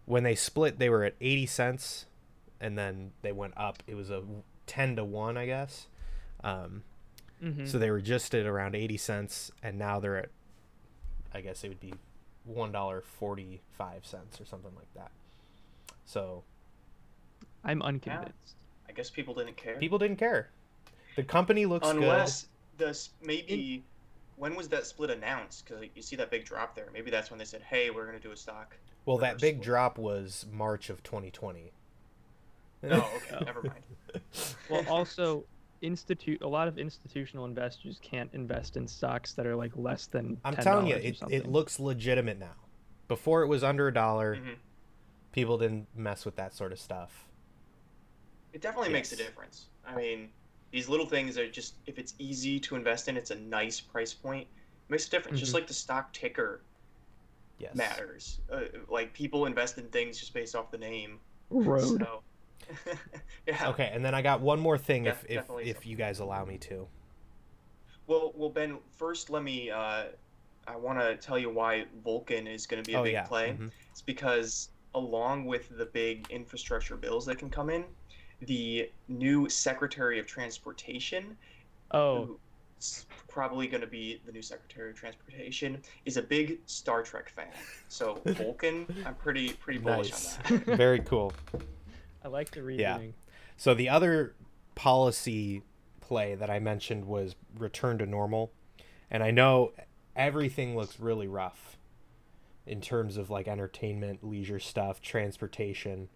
When 0.05 0.23
they 0.23 0.35
split, 0.35 0.79
they 0.79 0.89
were 0.89 1.03
at 1.03 1.13
80 1.21 1.45
cents, 1.45 2.05
and 2.59 2.77
then 2.77 3.11
they 3.21 3.31
went 3.31 3.53
up. 3.55 3.83
It 3.87 3.95
was 3.95 4.09
a 4.09 4.23
10 4.65 4.95
to 4.97 5.03
1, 5.05 5.37
I 5.37 5.45
guess. 5.45 5.87
Um, 6.43 6.83
Mhm. 7.41 7.67
So 7.67 7.77
they 7.77 7.91
were 7.91 7.99
just 8.01 8.33
at 8.33 8.45
around 8.45 8.73
80 8.73 8.95
cents, 8.97 9.51
and 9.61 9.77
now 9.77 9.99
they're 9.99 10.17
at, 10.17 10.29
I 11.33 11.41
guess 11.41 11.63
it 11.65 11.67
would 11.69 11.79
be 11.81 11.93
$1.45 12.47 14.39
or 14.41 14.45
something 14.45 14.73
like 14.75 14.93
that. 14.93 15.11
So 16.05 16.43
I'm 17.63 17.81
unconvinced. 17.81 18.55
I 18.87 18.93
guess 18.93 19.09
people 19.09 19.33
didn't 19.33 19.57
care. 19.57 19.75
people 19.77 19.97
didn't 19.97 20.17
care. 20.19 20.51
The 21.15 21.23
company 21.23 21.65
looks 21.65 21.87
good. 21.87 21.97
Unless 22.03 22.47
the 22.77 22.87
s- 22.89 23.09
maybe 23.21 23.83
when 24.37 24.55
was 24.55 24.67
that 24.69 24.85
split 24.85 25.09
announced? 25.11 25.65
Because 25.65 25.85
you 25.95 26.01
see 26.01 26.15
that 26.15 26.31
big 26.31 26.45
drop 26.45 26.75
there. 26.75 26.89
Maybe 26.93 27.11
that's 27.11 27.29
when 27.29 27.37
they 27.37 27.45
said, 27.45 27.61
"Hey, 27.61 27.89
we're 27.91 28.05
going 28.05 28.17
to 28.19 28.23
do 28.27 28.31
a 28.31 28.37
stock." 28.37 28.75
Well, 29.05 29.17
that 29.17 29.39
big 29.39 29.55
split. 29.55 29.63
drop 29.65 29.97
was 29.97 30.45
March 30.51 30.89
of 30.89 31.03
2020. 31.03 31.71
Oh, 32.85 33.09
okay, 33.17 33.45
never 33.45 33.61
mind. 33.63 33.83
Well, 34.69 34.85
also, 34.89 35.45
institute 35.81 36.41
a 36.41 36.47
lot 36.47 36.67
of 36.67 36.77
institutional 36.77 37.45
investors 37.45 37.99
can't 38.01 38.29
invest 38.33 38.75
in 38.77 38.87
stocks 38.87 39.33
that 39.33 39.45
are 39.45 39.55
like 39.55 39.71
less 39.75 40.07
than. 40.07 40.37
I'm 40.43 40.55
$10 40.55 40.63
telling 40.63 40.87
you, 40.87 40.95
it, 40.95 41.21
it 41.29 41.47
looks 41.47 41.79
legitimate 41.79 42.39
now. 42.39 42.55
Before 43.07 43.43
it 43.43 43.47
was 43.47 43.63
under 43.63 43.87
a 43.87 43.93
dollar. 43.93 44.35
Mhm. 44.37 44.55
people 45.33 45.57
didn't 45.57 45.87
mess 45.95 46.25
with 46.25 46.35
that 46.35 46.53
sort 46.53 46.71
of 46.71 46.79
stuff. 46.79 47.27
It 48.53 48.61
definitely 48.61 48.91
makes 48.93 49.11
a 49.11 49.15
difference. 49.15 49.65
I 49.83 49.95
mean, 49.95 50.29
these 50.73 50.89
little 50.89 51.05
things 51.05 51.37
are 51.37 51.47
just 51.47 51.75
if 51.85 51.97
it's 51.99 52.15
easy 52.17 52.59
to 52.59 52.75
invest 52.75 53.07
in, 53.07 53.15
it's 53.15 53.29
a 53.31 53.35
nice 53.35 53.79
price 53.79 54.13
point. 54.13 54.41
It 54.41 54.91
makes 54.91 55.07
a 55.07 55.11
difference. 55.11 55.39
Just 55.39 55.51
Mhm. 55.51 55.55
like 55.55 55.67
the 55.67 55.73
stock 55.73 56.11
ticker 56.11 56.61
Yes. 57.59 57.75
matters. 57.75 58.41
Uh, 58.51 58.63
like 58.89 59.13
people 59.13 59.45
invest 59.45 59.77
in 59.77 59.87
things 59.89 60.19
just 60.19 60.33
based 60.33 60.55
off 60.55 60.71
the 60.71 60.77
name. 60.79 61.19
Road. 61.51 61.99
So, 61.99 62.23
yeah. 63.47 63.69
Okay, 63.69 63.91
and 63.93 64.03
then 64.03 64.15
I 64.15 64.23
got 64.23 64.41
one 64.41 64.59
more 64.59 64.77
thing 64.77 65.03
Def- 65.03 65.23
if 65.25 65.29
if, 65.29 65.35
definitely 65.41 65.69
if 65.69 65.85
you 65.85 65.95
guys 65.95 66.19
allow 66.19 66.43
me 66.43 66.57
to. 66.57 66.87
Well, 68.07 68.33
well, 68.35 68.49
Ben. 68.49 68.79
First, 68.97 69.29
let 69.29 69.43
me. 69.43 69.69
Uh, 69.69 70.05
I 70.65 70.75
want 70.75 70.97
to 70.99 71.15
tell 71.17 71.37
you 71.37 71.49
why 71.51 71.85
Vulcan 72.03 72.47
is 72.47 72.65
going 72.65 72.81
to 72.83 72.87
be 72.89 72.95
a 72.95 72.99
oh 72.99 73.03
big 73.03 73.13
yeah. 73.13 73.23
play. 73.23 73.49
mhm. 73.59 73.69
It's 73.91 74.01
because 74.01 74.69
along 74.95 75.45
with 75.45 75.69
the 75.77 75.85
big 75.85 76.25
infrastructure 76.31 76.95
bills 76.97 77.25
that 77.27 77.37
can 77.37 77.49
come 77.49 77.69
in, 77.69 77.85
the 78.45 78.89
new 79.07 79.49
Secretary 79.49 80.19
of 80.19 80.25
Transportation, 80.27 81.37
Oh, 81.91 82.37
who's 82.77 83.05
probably 83.29 83.67
going 83.67 83.81
to 83.81 83.87
be 83.87 84.21
the 84.25 84.31
new 84.31 84.41
Secretary 84.41 84.89
of 84.89 84.95
Transportation, 84.95 85.81
is 86.05 86.17
a 86.17 86.21
big 86.21 86.59
Star 86.65 87.03
Trek 87.03 87.29
fan. 87.29 87.47
So 87.87 88.21
Vulcan, 88.25 88.85
I'm 89.05 89.15
pretty 89.15 89.53
pretty 89.53 89.79
bullish 89.79 90.11
Nice. 90.11 90.37
on 90.49 90.63
that. 90.65 90.65
Very 90.77 90.99
cool. 90.99 91.33
I 92.23 92.27
like 92.27 92.51
the 92.51 92.61
Yeah. 92.73 92.99
So 93.57 93.73
the 93.73 93.89
other 93.89 94.35
policy 94.75 95.63
play 96.01 96.35
that 96.35 96.49
I 96.49 96.59
mentioned 96.59 97.05
was 97.05 97.35
return 97.57 97.97
to 97.99 98.05
normal. 98.05 98.51
And 99.09 99.23
I 99.23 99.31
know 99.31 99.73
everything 100.15 100.75
looks 100.75 100.99
really 100.99 101.27
rough 101.27 101.77
in 102.65 102.81
terms 102.81 103.17
of 103.17 103.29
like 103.29 103.47
entertainment, 103.47 104.23
leisure 104.23 104.59
stuff, 104.59 105.01
transportation, 105.01 106.09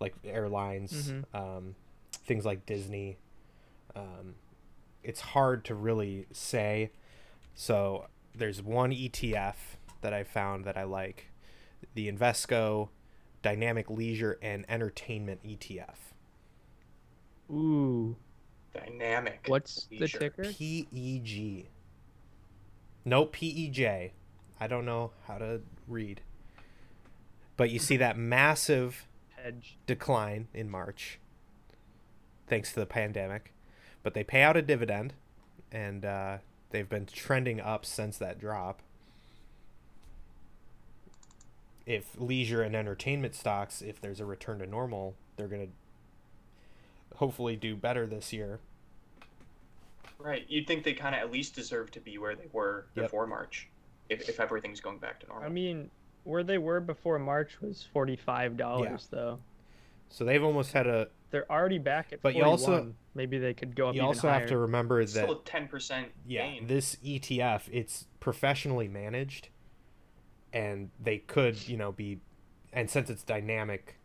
like 0.00 0.14
airlines, 0.24 1.10
Mhm. 1.12 1.24
um, 1.34 1.74
things 2.12 2.44
like 2.44 2.66
Disney. 2.66 3.18
Um, 3.94 4.34
it's 5.02 5.20
hard 5.20 5.64
to 5.66 5.74
really 5.74 6.26
say. 6.32 6.90
So 7.54 8.08
there's 8.34 8.60
one 8.62 8.90
ETF 8.92 9.76
that 10.00 10.12
I 10.12 10.24
found 10.24 10.64
that 10.64 10.76
I 10.76 10.84
like 10.84 11.30
the 11.94 12.10
Invesco 12.10 12.88
Dynamic 13.42 13.88
Leisure 13.90 14.38
and 14.42 14.64
Entertainment 14.68 15.40
E 15.44 15.56
ETF. 15.56 16.14
Ooh, 17.50 18.16
Dynamic. 18.72 19.44
what's 19.46 19.84
the 19.86 20.08
ticker? 20.08 20.44
PEG. 20.44 21.68
No 23.04 23.26
PEJ. 23.26 24.12
I 24.58 24.66
don't 24.66 24.86
know 24.86 25.12
how 25.26 25.38
to 25.38 25.60
read. 25.86 26.22
But 27.56 27.70
you 27.70 27.78
see 27.78 27.96
that 27.98 28.16
massive 28.16 29.06
Hedge. 29.44 29.76
decline 29.86 30.48
in 30.54 30.70
March 30.70 31.20
thanks 32.46 32.72
to 32.72 32.80
the 32.80 32.86
pandemic. 32.86 33.52
But 34.02 34.14
they 34.14 34.24
pay 34.24 34.42
out 34.42 34.56
a 34.56 34.62
dividend 34.62 35.14
and 35.70 36.04
uh, 36.04 36.38
they've 36.70 36.88
been 36.88 37.06
trending 37.06 37.60
up 37.60 37.84
since 37.84 38.18
that 38.18 38.38
drop. 38.38 38.80
If 41.86 42.16
leisure 42.18 42.62
and 42.62 42.74
entertainment 42.74 43.34
stocks, 43.34 43.82
if 43.82 44.00
there's 44.00 44.20
a 44.20 44.24
return 44.24 44.58
to 44.60 44.66
normal, 44.66 45.14
they're 45.36 45.48
going 45.48 45.66
to 45.66 47.16
hopefully 47.18 47.56
do 47.56 47.76
better 47.76 48.06
this 48.06 48.32
year. 48.32 48.60
Right. 50.18 50.46
You'd 50.48 50.66
think 50.66 50.84
they 50.84 50.94
kind 50.94 51.14
of 51.14 51.20
at 51.20 51.30
least 51.30 51.54
deserve 51.54 51.90
to 51.92 52.00
be 52.00 52.16
where 52.16 52.34
they 52.34 52.48
were 52.52 52.86
Yep. 52.94 53.04
before 53.06 53.26
March, 53.26 53.68
if, 54.08 54.28
if 54.28 54.40
everything's 54.40 54.80
going 54.80 54.98
back 54.98 55.20
to 55.20 55.26
normal. 55.26 55.46
I 55.46 55.50
mean, 55.50 55.90
where 56.24 56.42
they 56.42 56.58
were 56.58 56.80
before 56.80 57.18
March 57.18 57.60
was 57.60 57.86
forty-five 57.92 58.56
dollars 58.56 59.08
though. 59.10 59.38
So 60.08 60.24
they've 60.24 60.42
almost 60.42 60.72
had 60.72 60.86
a 60.86 61.08
They're 61.30 61.50
already 61.50 61.78
back 61.78 62.12
at. 62.12 62.22
But 62.22 62.34
you 62.34 62.44
also- 62.44 62.94
maybe 63.14 63.38
they 63.38 63.54
could 63.54 63.74
go 63.76 63.88
up 63.88 63.94
you 63.94 64.00
even 64.00 64.06
also 64.08 64.28
higher. 64.28 64.40
have 64.40 64.48
to 64.48 64.58
remember 64.58 65.00
It's 65.00 65.14
that 65.14 65.24
still 65.24 65.38
a 65.40 65.44
ten 65.44 65.68
percent 65.68 66.08
yeah 66.26 66.46
gain. 66.46 66.66
this 66.66 66.96
etf 67.04 67.68
it's 67.72 68.06
professionally 68.20 68.88
managed 68.88 69.48
and 70.52 70.90
they 71.00 71.18
could 71.18 71.68
you 71.68 71.76
know 71.76 71.92
be 71.92 72.18
and 72.72 72.90
since 72.90 73.08
it's 73.10 73.22
dynamic 73.22 73.96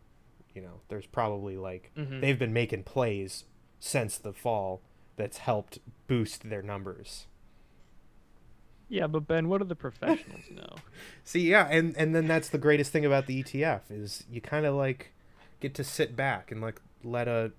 you 0.54 0.60
know 0.62 0.80
there's 0.88 1.06
probably 1.06 1.56
like 1.56 1.90
Mhm. 1.96 2.20
they've 2.20 2.38
been 2.38 2.52
making 2.52 2.84
plays 2.84 3.44
since 3.80 4.16
the 4.18 4.32
fall 4.32 4.82
that's 5.16 5.38
helped 5.38 5.78
boost 6.06 6.48
their 6.50 6.62
numbers 6.62 7.26
Yeah, 8.90 9.06
but 9.06 9.26
Ben, 9.28 9.48
what 9.48 9.58
do 9.58 9.64
the 9.64 9.74
professionals 9.76 10.42
know? 10.50 10.74
see 11.24 11.48
yeah 11.48 11.66
and 11.70 11.96
and 11.96 12.14
then 12.14 12.26
that's 12.26 12.48
the 12.50 12.58
greatest 12.58 12.90
thing 12.92 13.04
about 13.06 13.26
the 13.26 13.42
etf 13.42 13.80
is 13.90 14.24
you 14.30 14.40
kind 14.40 14.66
of 14.66 14.74
like 14.74 15.12
get 15.60 15.72
to 15.74 15.84
sit 15.84 16.14
back 16.16 16.50
and 16.50 16.60
like 16.60 16.80
let 17.04 17.28
a 17.28 17.52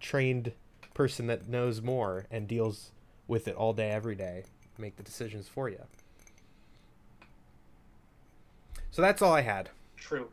trained 0.00 0.52
person 0.92 1.26
that 1.28 1.48
knows 1.48 1.80
more 1.80 2.26
and 2.30 2.48
deals 2.48 2.90
with 3.28 3.46
it 3.46 3.54
all 3.54 3.72
day 3.72 3.90
every 3.90 4.14
day 4.16 4.42
make 4.76 4.96
the 4.96 5.02
decisions 5.02 5.46
for 5.48 5.68
you 5.68 5.82
so 8.90 9.00
that's 9.00 9.22
all 9.22 9.32
i 9.32 9.42
had 9.42 9.70
True. 9.96 10.28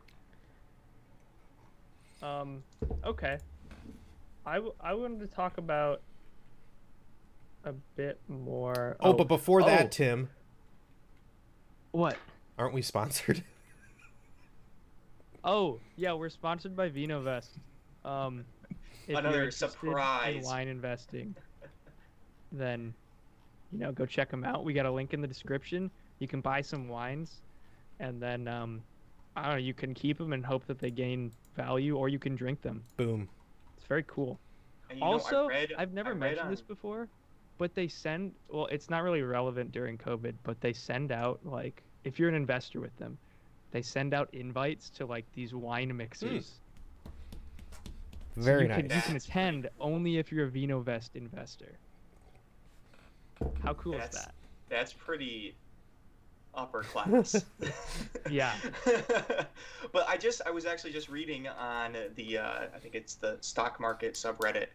Um, 2.22 2.62
okay. 3.04 3.38
I, 4.46 4.54
w- 4.54 4.74
I 4.80 4.94
wanted 4.94 5.20
to 5.20 5.26
talk 5.26 5.58
about 5.58 6.00
a 7.64 7.72
bit 7.96 8.20
more. 8.28 8.96
oh, 9.00 9.12
but 9.12 9.28
before 9.28 9.62
oh. 9.62 9.66
that 9.66 9.90
tim 9.92 10.28
what? 11.92 12.16
aren't 12.58 12.74
we 12.74 12.82
sponsored 12.82 13.42
Oh, 15.44 15.78
yeah, 15.96 16.14
we're 16.14 16.30
sponsored 16.30 16.74
by 16.74 16.88
VinoVest. 16.88 17.50
Um, 18.04 18.46
if 19.06 19.18
Another 19.18 19.40
interested 19.40 19.70
surprise. 19.70 20.36
in 20.36 20.42
wine 20.42 20.68
investing, 20.68 21.34
then 22.50 22.94
you 23.70 23.78
know 23.78 23.92
go 23.92 24.06
check 24.06 24.30
them 24.30 24.42
out. 24.44 24.64
We 24.64 24.72
got 24.72 24.86
a 24.86 24.90
link 24.90 25.12
in 25.12 25.20
the 25.20 25.28
description. 25.28 25.90
You 26.18 26.28
can 26.28 26.40
buy 26.40 26.62
some 26.62 26.88
wines, 26.88 27.42
and 28.00 28.22
then 28.22 28.48
um, 28.48 28.82
I 29.36 29.42
don't 29.42 29.52
know. 29.52 29.58
You 29.58 29.74
can 29.74 29.92
keep 29.92 30.16
them 30.16 30.32
and 30.32 30.44
hope 30.44 30.66
that 30.66 30.78
they 30.78 30.90
gain 30.90 31.30
value, 31.54 31.96
or 31.96 32.08
you 32.08 32.18
can 32.18 32.34
drink 32.34 32.62
them. 32.62 32.82
boom 32.96 33.28
It's 33.76 33.86
very 33.86 34.04
cool. 34.06 34.40
And 34.88 34.98
you 34.98 35.04
know, 35.04 35.12
also, 35.12 35.44
I 35.44 35.48
read, 35.48 35.74
I've 35.76 35.92
never 35.92 36.10
I 36.10 36.12
read 36.12 36.20
mentioned 36.20 36.40
on- 36.46 36.50
this 36.50 36.62
before, 36.62 37.08
but 37.58 37.74
they 37.74 37.88
send. 37.88 38.32
Well, 38.48 38.66
it's 38.66 38.90
not 38.90 39.02
really 39.02 39.22
relevant 39.22 39.72
during 39.72 39.98
COVID, 39.98 40.34
but 40.42 40.60
they 40.60 40.72
send 40.72 41.12
out 41.12 41.40
like 41.44 41.82
if 42.04 42.18
you're 42.18 42.28
an 42.28 42.34
investor 42.34 42.80
with 42.80 42.96
them, 42.98 43.16
they 43.70 43.82
send 43.82 44.14
out 44.14 44.28
invites 44.32 44.90
to 44.90 45.06
like 45.06 45.24
these 45.34 45.54
wine 45.54 45.96
mixers. 45.96 46.60
So 48.36 48.42
very 48.42 48.62
you 48.62 48.68
nice 48.68 48.80
Can, 48.82 48.90
you 48.90 49.02
can 49.02 49.16
attend 49.16 49.70
only 49.80 50.18
if 50.18 50.32
you're 50.32 50.46
a 50.46 50.50
VinoVest 50.50 51.10
investor. 51.14 51.72
How 53.62 53.74
cool 53.74 53.92
That's- 53.92 54.14
is 54.14 54.20
that? 54.24 54.34
That's 54.68 54.92
pretty 54.92 55.54
upper 56.54 56.82
class. 56.92 57.44
Yeah. 58.30 58.54
but 59.92 60.08
I 60.08 60.16
just 60.16 60.40
I 60.46 60.50
was 60.50 60.64
actually 60.64 60.92
just 60.92 61.10
reading 61.10 61.46
on 61.46 61.94
the 62.16 62.38
uh, 62.38 62.60
I 62.74 62.78
think 62.78 62.94
it's 62.94 63.16
the 63.16 63.36
stock 63.42 63.78
market 63.78 64.14
subreddit, 64.14 64.68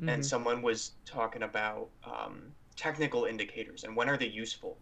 and 0.00 0.22
Mhm. 0.22 0.24
someone 0.24 0.62
was 0.62 0.92
talking 1.04 1.42
about 1.42 1.90
um, 2.04 2.54
technical 2.76 3.24
indicators 3.24 3.84
and 3.84 3.96
when 3.96 4.08
are 4.08 4.16
they 4.16 4.26
useful, 4.28 4.78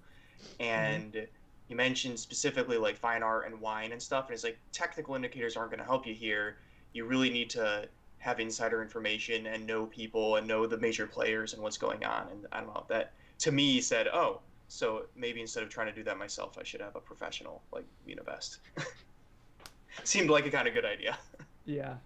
and 0.61 1.29
you 1.68 1.77
mentioned 1.77 2.18
specifically 2.18 2.77
like 2.79 2.96
fine 2.96 3.22
art 3.22 3.46
and 3.46 3.61
wine 3.61 3.92
and 3.92 4.03
stuff, 4.03 4.27
and 4.27 4.35
it's 4.35 4.44
like 4.44 4.59
technical 4.72 5.14
indicators 5.14 5.57
aren't 5.57 5.70
going 5.70 5.81
to 5.81 5.85
help 5.87 6.07
you 6.07 6.14
here. 6.14 6.59
You 6.92 7.05
really 7.07 7.31
need 7.31 7.51
to 7.51 7.88
have 8.18 8.38
insider 8.40 8.83
information 8.83 9.46
and 9.46 9.66
know 9.66 9.87
people 9.87 10.37
and 10.37 10.46
know 10.46 10.66
the 10.66 10.79
major 10.79 11.07
players 11.07 11.55
and 11.55 11.62
what's 11.62 11.79
going 11.79 12.05
on. 12.05 12.29
And 12.31 12.46
I 12.53 12.61
don't 12.61 12.68
know 12.75 12.85
that 12.88 13.14
to 13.40 13.53
me 13.53 13.81
said, 13.81 14.09
oh, 14.09 14.42
so 14.68 15.07
maybe 15.16 15.40
instead 15.40 15.62
of 15.62 15.68
trying 15.70 15.88
to 15.88 15.92
do 15.92 16.05
that 16.05 16.18
myself, 16.18 16.57
I 16.59 16.62
should 16.64 16.81
have 16.81 16.96
a 16.96 17.01
professional 17.01 17.62
like 17.72 17.87
VinoVest. 18.07 18.59
Seemed 20.05 20.31
like 20.31 20.46
a 20.46 20.51
kind 20.51 20.68
of 20.68 20.75
good 20.75 20.85
idea. 20.85 21.18
Yeah. 21.64 21.98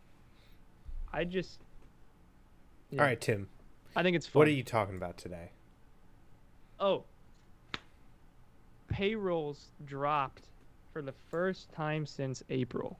I 1.12 1.24
just. 1.24 1.65
Yeah, 2.90 3.00
all 3.00 3.06
right 3.06 3.20
tim 3.20 3.48
I 3.94 4.02
think 4.02 4.16
it's 4.16 4.26
fun. 4.26 4.40
what 4.40 4.48
are 4.48 4.52
you 4.52 4.62
talking 4.64 4.96
about 4.96 5.16
today 5.18 5.50
Oh. 6.78 7.04
Payrolls 8.88 9.68
dropped 9.86 10.42
for 10.92 11.00
the 11.02 11.14
first 11.30 11.70
time 11.72 12.04
since 12.06 12.42
April. 12.50 12.98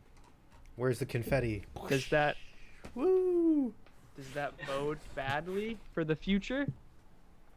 where's 0.76 0.98
the 0.98 1.06
confetti 1.06 1.64
Does 1.88 2.08
that 2.08 2.36
woo 2.94 3.72
does 4.16 4.28
that 4.30 4.54
bode 4.66 4.98
badly 5.14 5.76
for 5.92 6.02
the 6.02 6.16
future? 6.16 6.66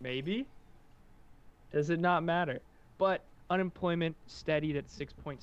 Maybe. 0.02 0.46
Does 1.72 1.89
it 1.89 2.02
not 2.02 2.22
matter? 2.24 2.60
But 2.98 3.22
unemployment 3.50 4.13
steadied 4.28 4.76
at 4.76 4.88
6.7%. 4.89 5.42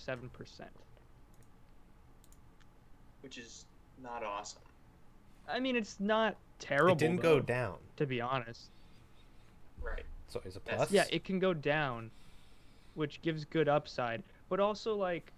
which 3.23 3.39
is 3.39 3.65
not 4.03 4.23
awesome. 4.23 4.61
I 5.49 5.59
mean, 5.59 5.75
it's 5.75 5.99
not 5.99 6.37
terrible. 6.59 6.93
it 6.93 6.99
didn't 6.99 7.23
though, 7.23 7.39
go 7.39 7.41
down 7.41 7.77
To 7.97 8.07
be 8.07 8.21
honest. 8.21 8.71
Right. 9.83 10.05
so 10.29 10.41
is 10.45 10.57
a 10.57 10.61
That's- 10.61 10.77
plus 10.77 10.91
Yeah, 10.93 11.05
it 11.11 11.25
can 11.25 11.39
go 11.39 11.55
down, 11.55 12.11
which 12.95 13.23
gives 13.23 13.45
good 13.45 13.69
upside. 13.69 14.23
But 14.49 14.61
also, 14.61 14.95
like, 14.97 15.33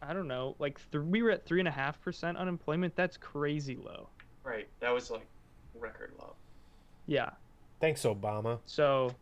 I 0.00 0.12
don't 0.12 0.28
know, 0.28 0.56
like 0.58 0.80
th- 0.90 1.04
we 1.04 1.22
were 1.22 1.30
at 1.30 1.44
three 1.46 1.60
and 1.60 1.68
a 1.68 1.72
half 1.72 2.00
percent 2.00 2.36
unemployment. 2.36 2.94
That's 2.96 3.16
crazy 3.16 3.76
low. 3.76 4.08
Right. 4.44 4.68
That 4.80 4.90
was 4.90 5.10
like 5.10 5.26
record 5.74 6.12
low. 6.18 6.34
Yeah. 7.06 7.30
Thanks, 7.80 8.02
Obama. 8.02 8.58
So, 8.66 9.14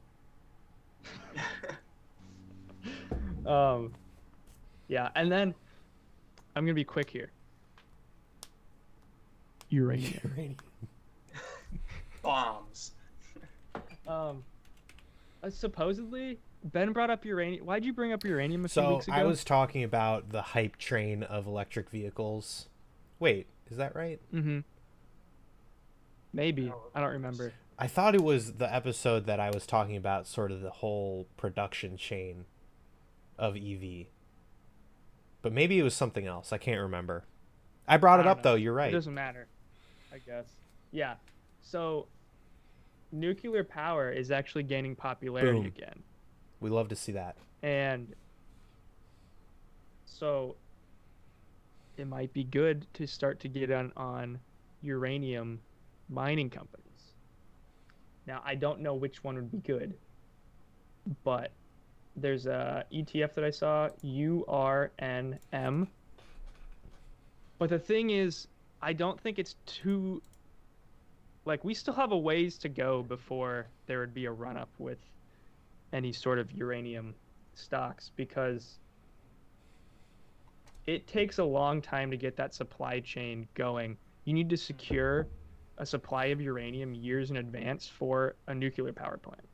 um, 3.46 3.92
yeah, 4.88 5.10
and 5.14 5.30
then 5.30 5.54
I'm 6.56 6.64
gonna 6.64 6.74
be 6.74 6.84
quick 6.84 7.08
here. 7.10 7.30
Uranium. 9.70 10.56
Bombs. 12.22 12.92
um, 14.06 14.44
uh, 15.42 15.50
supposedly 15.50 16.38
Ben 16.64 16.92
brought 16.92 17.08
up 17.10 17.24
uranium. 17.24 17.64
Why'd 17.64 17.84
you 17.84 17.92
bring 17.92 18.12
up 18.12 18.24
uranium 18.24 18.64
a 18.64 18.68
few 18.68 18.82
So 18.82 18.94
weeks 18.96 19.08
ago? 19.08 19.16
I 19.16 19.24
was 19.24 19.42
talking 19.44 19.82
about 19.82 20.30
the 20.30 20.42
hype 20.42 20.76
train 20.76 21.22
of 21.22 21.46
electric 21.46 21.88
vehicles. 21.88 22.68
Wait, 23.18 23.46
is 23.70 23.78
that 23.78 23.94
right? 23.96 24.20
Mm-hmm. 24.34 24.60
Maybe 26.32 26.70
Oh, 26.72 26.82
I 26.94 27.00
don't 27.00 27.12
remember. 27.12 27.52
I 27.78 27.86
thought 27.86 28.14
it 28.14 28.22
was 28.22 28.54
the 28.54 28.72
episode 28.72 29.26
that 29.26 29.40
I 29.40 29.50
was 29.50 29.66
talking 29.66 29.96
about, 29.96 30.26
sort 30.26 30.52
of 30.52 30.60
the 30.60 30.70
whole 30.70 31.26
production 31.38 31.96
chain 31.96 32.44
of 33.38 33.56
EV. 33.56 34.06
But 35.40 35.52
maybe 35.54 35.78
it 35.78 35.82
was 35.82 35.94
something 35.94 36.26
else. 36.26 36.52
I 36.52 36.58
can't 36.58 36.80
remember. 36.80 37.24
I 37.88 37.96
brought 37.96 38.20
I 38.20 38.24
it 38.24 38.26
up 38.26 38.38
know. 38.38 38.42
though. 38.42 38.54
You're 38.56 38.74
right. 38.74 38.84
It 38.84 38.86
right. 38.88 38.92
doesn't 38.92 39.14
matter, 39.14 39.46
I 40.12 40.18
guess. 40.18 40.46
Yeah. 40.92 41.14
So, 41.62 42.06
nuclear 43.12 43.64
power 43.64 44.10
is 44.10 44.30
actually 44.30 44.64
gaining 44.64 44.96
popularity 44.96 45.58
Boom. 45.58 45.66
again. 45.66 46.02
We 46.60 46.70
love 46.70 46.88
to 46.88 46.96
see 46.96 47.12
that. 47.12 47.36
And 47.62 48.14
so 50.04 50.56
it 51.96 52.06
might 52.06 52.32
be 52.32 52.44
good 52.44 52.86
to 52.94 53.06
start 53.06 53.40
to 53.40 53.48
get 53.48 53.70
on 53.70 53.92
on 53.96 54.38
uranium 54.82 55.60
mining 56.08 56.50
companies. 56.50 57.14
Now 58.26 58.42
I 58.44 58.54
don't 58.54 58.80
know 58.80 58.94
which 58.94 59.24
one 59.24 59.36
would 59.36 59.50
be 59.50 59.58
good, 59.58 59.94
but 61.24 61.52
there's 62.16 62.46
a 62.46 62.84
ETF 62.92 63.34
that 63.34 63.44
I 63.44 63.50
saw 63.50 63.88
URNM. 64.04 65.88
But 67.58 67.70
the 67.70 67.78
thing 67.78 68.10
is, 68.10 68.46
I 68.82 68.92
don't 68.92 69.20
think 69.20 69.38
it's 69.38 69.56
too 69.66 70.22
like 71.44 71.64
we 71.64 71.74
still 71.74 71.94
have 71.94 72.12
a 72.12 72.18
ways 72.18 72.58
to 72.58 72.68
go 72.68 73.02
before 73.02 73.66
there 73.86 74.00
would 74.00 74.14
be 74.14 74.26
a 74.26 74.32
run 74.32 74.56
up 74.56 74.68
with 74.78 74.98
any 75.92 76.12
sort 76.12 76.38
of 76.38 76.52
uranium 76.52 77.14
stocks 77.54 78.10
because 78.16 78.78
it 80.86 81.06
takes 81.06 81.38
a 81.38 81.44
long 81.44 81.80
time 81.80 82.10
to 82.10 82.16
get 82.16 82.36
that 82.36 82.54
supply 82.54 83.00
chain 83.00 83.46
going. 83.54 83.96
You 84.24 84.34
need 84.34 84.50
to 84.50 84.56
secure 84.56 85.26
a 85.78 85.86
supply 85.86 86.26
of 86.26 86.40
uranium 86.40 86.94
years 86.94 87.30
in 87.30 87.38
advance 87.38 87.88
for 87.88 88.36
a 88.48 88.54
nuclear 88.54 88.92
power 88.92 89.16
plant. 89.16 89.48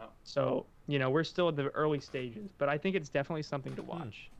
Oh. 0.00 0.08
So, 0.24 0.66
you 0.86 0.98
know, 0.98 1.10
we're 1.10 1.24
still 1.24 1.48
at 1.48 1.56
the 1.56 1.68
early 1.68 2.00
stages, 2.00 2.50
but 2.58 2.68
I 2.68 2.78
think 2.78 2.96
it's 2.96 3.08
definitely 3.08 3.42
something 3.42 3.74
to 3.76 3.82
watch. 3.82 4.30
Hmm. 4.30 4.37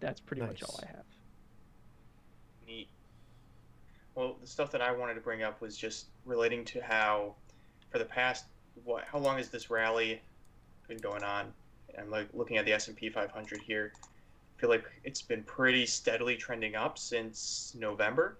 And 0.00 0.08
that's 0.08 0.20
pretty 0.20 0.42
much 0.42 0.62
all 0.62 0.80
I 0.82 0.86
have. 0.86 1.04
Neat. 2.66 2.88
Well, 4.14 4.36
the 4.40 4.46
stuff 4.46 4.72
that 4.72 4.82
I 4.82 4.92
wanted 4.92 5.14
to 5.14 5.20
bring 5.20 5.42
up 5.42 5.60
was 5.60 5.76
just 5.76 6.06
relating 6.24 6.64
to 6.66 6.80
how, 6.82 7.36
for 7.90 7.98
the 7.98 8.04
past 8.04 8.44
what, 8.84 9.04
how 9.04 9.18
long 9.18 9.38
has 9.38 9.50
this 9.50 9.70
rally 9.70 10.22
been 10.88 11.00
going 11.00 11.22
on? 11.24 11.54
I'm 11.98 12.10
like 12.10 12.28
looking 12.32 12.56
at 12.58 12.64
the 12.64 12.72
S&P 12.72 13.10
500 13.10 13.60
here. 13.62 13.92
I 14.56 14.60
feel 14.60 14.70
like 14.70 14.84
it's 15.04 15.22
been 15.22 15.44
pretty 15.44 15.86
steadily 15.86 16.36
trending 16.36 16.74
up 16.74 16.98
since 16.98 17.74
November, 17.74 18.38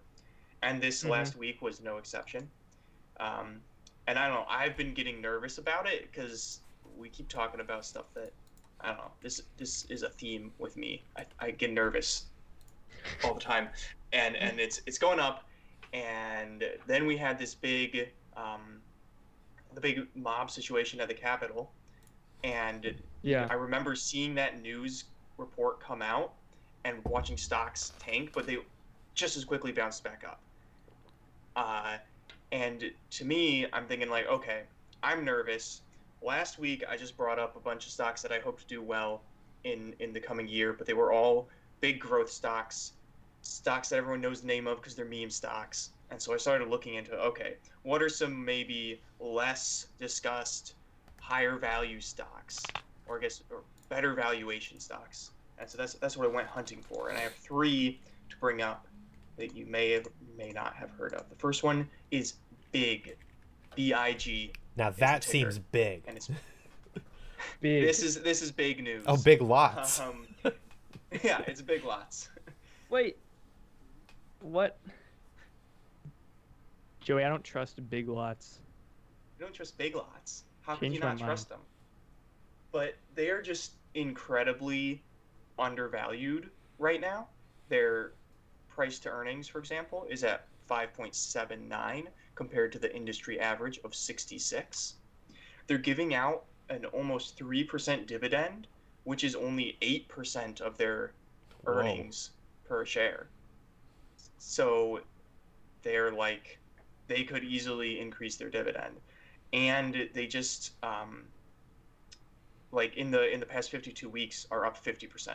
and 0.62 0.82
this 0.82 1.04
Mhm. 1.04 1.10
last 1.10 1.36
week 1.36 1.62
was 1.62 1.80
no 1.80 1.98
exception. 1.98 2.50
Um, 3.20 3.64
and 4.06 4.18
I 4.18 4.28
don't 4.28 4.36
know. 4.36 4.46
I've 4.48 4.76
been 4.76 4.94
getting 4.94 5.20
nervous 5.20 5.58
about 5.58 5.86
it 5.86 6.02
because 6.10 6.60
we 6.96 7.08
keep 7.08 7.28
talking 7.28 7.60
about 7.60 7.84
stuff 7.86 8.06
that 8.14 8.32
I 8.80 8.88
don't 8.88 8.98
know. 8.98 9.10
This 9.20 9.42
this 9.56 9.84
is 9.86 10.02
a 10.02 10.08
theme 10.08 10.52
with 10.58 10.76
me. 10.76 11.02
I, 11.16 11.24
I 11.38 11.50
get 11.50 11.72
nervous 11.72 12.26
all 13.24 13.34
the 13.34 13.40
time, 13.40 13.68
and 14.12 14.36
and 14.36 14.60
it's 14.60 14.80
it's 14.86 14.98
going 14.98 15.18
up, 15.18 15.44
and 15.92 16.64
then 16.86 17.06
we 17.06 17.16
had 17.16 17.38
this 17.38 17.54
big 17.54 18.10
um, 18.36 18.80
the 19.74 19.80
big 19.80 20.06
mob 20.14 20.50
situation 20.50 21.00
at 21.00 21.08
the 21.08 21.14
Capitol, 21.14 21.70
and 22.44 22.94
Yeah. 23.22 23.46
I 23.50 23.54
remember 23.54 23.94
seeing 23.94 24.34
that 24.36 24.62
news 24.62 25.04
report 25.36 25.80
come 25.80 26.02
out 26.02 26.34
and 26.84 27.04
watching 27.04 27.36
stocks 27.36 27.92
tank, 27.98 28.30
but 28.32 28.46
they 28.46 28.58
just 29.14 29.36
as 29.36 29.44
quickly 29.44 29.72
bounced 29.72 30.04
back 30.04 30.24
up. 30.26 30.40
Uh, 31.56 31.96
and 32.52 32.90
to 33.10 33.24
me, 33.24 33.66
I'm 33.72 33.86
thinking 33.86 34.08
like, 34.08 34.26
okay, 34.28 34.62
I'm 35.02 35.24
nervous. 35.24 35.82
Last 36.22 36.58
week, 36.58 36.84
I 36.88 36.96
just 36.96 37.16
brought 37.16 37.38
up 37.38 37.56
a 37.56 37.60
bunch 37.60 37.86
of 37.86 37.92
stocks 37.92 38.22
that 38.22 38.32
I 38.32 38.38
hope 38.38 38.58
to 38.60 38.66
do 38.66 38.82
well 38.82 39.22
in 39.64 39.94
in 40.00 40.12
the 40.12 40.20
coming 40.20 40.48
year, 40.48 40.72
but 40.72 40.86
they 40.86 40.94
were 40.94 41.12
all 41.12 41.48
big 41.80 42.00
growth 42.00 42.30
stocks, 42.30 42.92
stocks 43.42 43.88
that 43.90 43.96
everyone 43.96 44.20
knows 44.20 44.40
the 44.40 44.46
name 44.46 44.66
of 44.66 44.78
because 44.78 44.94
they're 44.94 45.04
meme 45.04 45.30
stocks. 45.30 45.90
And 46.10 46.20
so 46.20 46.32
I 46.32 46.36
started 46.36 46.68
looking 46.68 46.94
into 46.94 47.12
okay, 47.18 47.56
what 47.82 48.02
are 48.02 48.08
some 48.08 48.44
maybe 48.44 49.00
less 49.20 49.88
discussed, 49.98 50.74
higher 51.20 51.56
value 51.56 52.00
stocks, 52.00 52.62
or 53.06 53.18
I 53.18 53.20
guess 53.20 53.42
or 53.50 53.62
better 53.88 54.14
valuation 54.14 54.80
stocks. 54.80 55.30
And 55.58 55.68
so 55.68 55.78
that's 55.78 55.94
that's 55.94 56.16
what 56.16 56.28
I 56.28 56.32
went 56.32 56.48
hunting 56.48 56.82
for. 56.82 57.08
And 57.08 57.18
I 57.18 57.20
have 57.22 57.34
three 57.34 58.00
to 58.30 58.36
bring 58.38 58.62
up 58.62 58.86
that 59.36 59.54
you 59.54 59.66
may 59.66 59.90
have 59.92 60.08
may 60.36 60.50
not 60.50 60.74
have 60.74 60.90
heard 60.90 61.14
of. 61.14 61.28
The 61.30 61.36
first 61.36 61.62
one 61.62 61.88
is 62.10 62.34
Big, 62.70 63.16
B 63.78 63.92
I 63.92 64.12
G, 64.14 64.50
Now 64.76 64.90
that 64.90 65.22
seems 65.22 65.60
big. 65.60 66.02
and 66.08 66.16
it's 66.16 66.28
Big. 67.60 67.84
this 67.84 68.02
is 68.02 68.20
this 68.22 68.42
is 68.42 68.50
big 68.50 68.82
news. 68.82 69.04
Oh, 69.06 69.16
big 69.16 69.40
lots. 69.40 70.00
Um, 70.00 70.26
yeah, 71.22 71.42
it's 71.46 71.62
big 71.62 71.84
lots. 71.84 72.28
Wait. 72.90 73.18
What? 74.40 74.80
Joey, 77.00 77.22
I 77.22 77.28
don't 77.28 77.44
trust 77.44 77.88
big 77.88 78.08
lots. 78.08 78.58
You 79.38 79.44
don't 79.44 79.54
trust 79.54 79.78
big 79.78 79.94
lots. 79.94 80.42
How 80.62 80.74
can 80.74 80.92
you 80.92 80.98
my 80.98 81.10
not 81.10 81.18
trust 81.18 81.48
them? 81.48 81.60
But 82.72 82.96
they 83.14 83.30
are 83.30 83.40
just 83.40 83.74
incredibly 83.94 85.04
undervalued 85.56 86.50
right 86.80 87.00
now. 87.00 87.28
Their 87.68 88.14
price 88.66 88.98
to 89.00 89.08
earnings, 89.08 89.46
for 89.46 89.60
example, 89.60 90.04
is 90.10 90.24
at 90.24 90.48
5.79 90.68 92.06
compared 92.38 92.70
to 92.70 92.78
the 92.78 92.94
industry 92.94 93.40
average 93.40 93.80
of 93.82 93.92
66. 93.92 94.94
They're 95.66 95.76
giving 95.76 96.14
out 96.14 96.44
an 96.70 96.84
almost 96.84 97.36
3% 97.36 98.06
dividend, 98.06 98.68
which 99.02 99.24
is 99.24 99.34
only 99.34 99.76
8% 99.82 100.60
of 100.60 100.78
their 100.78 101.10
Whoa. 101.64 101.72
earnings 101.72 102.30
per 102.64 102.86
share. 102.86 103.26
So 104.38 105.00
they're 105.82 106.12
like, 106.12 106.60
they 107.08 107.24
could 107.24 107.42
easily 107.42 107.98
increase 107.98 108.36
their 108.36 108.50
dividend. 108.50 108.94
And 109.52 110.08
they 110.14 110.28
just, 110.28 110.74
um, 110.84 111.24
like 112.70 112.96
in 112.96 113.10
the 113.10 113.32
in 113.32 113.40
the 113.40 113.46
past 113.46 113.70
52 113.70 114.08
weeks, 114.08 114.46
are 114.52 114.64
up 114.64 114.76
50%. 114.84 115.34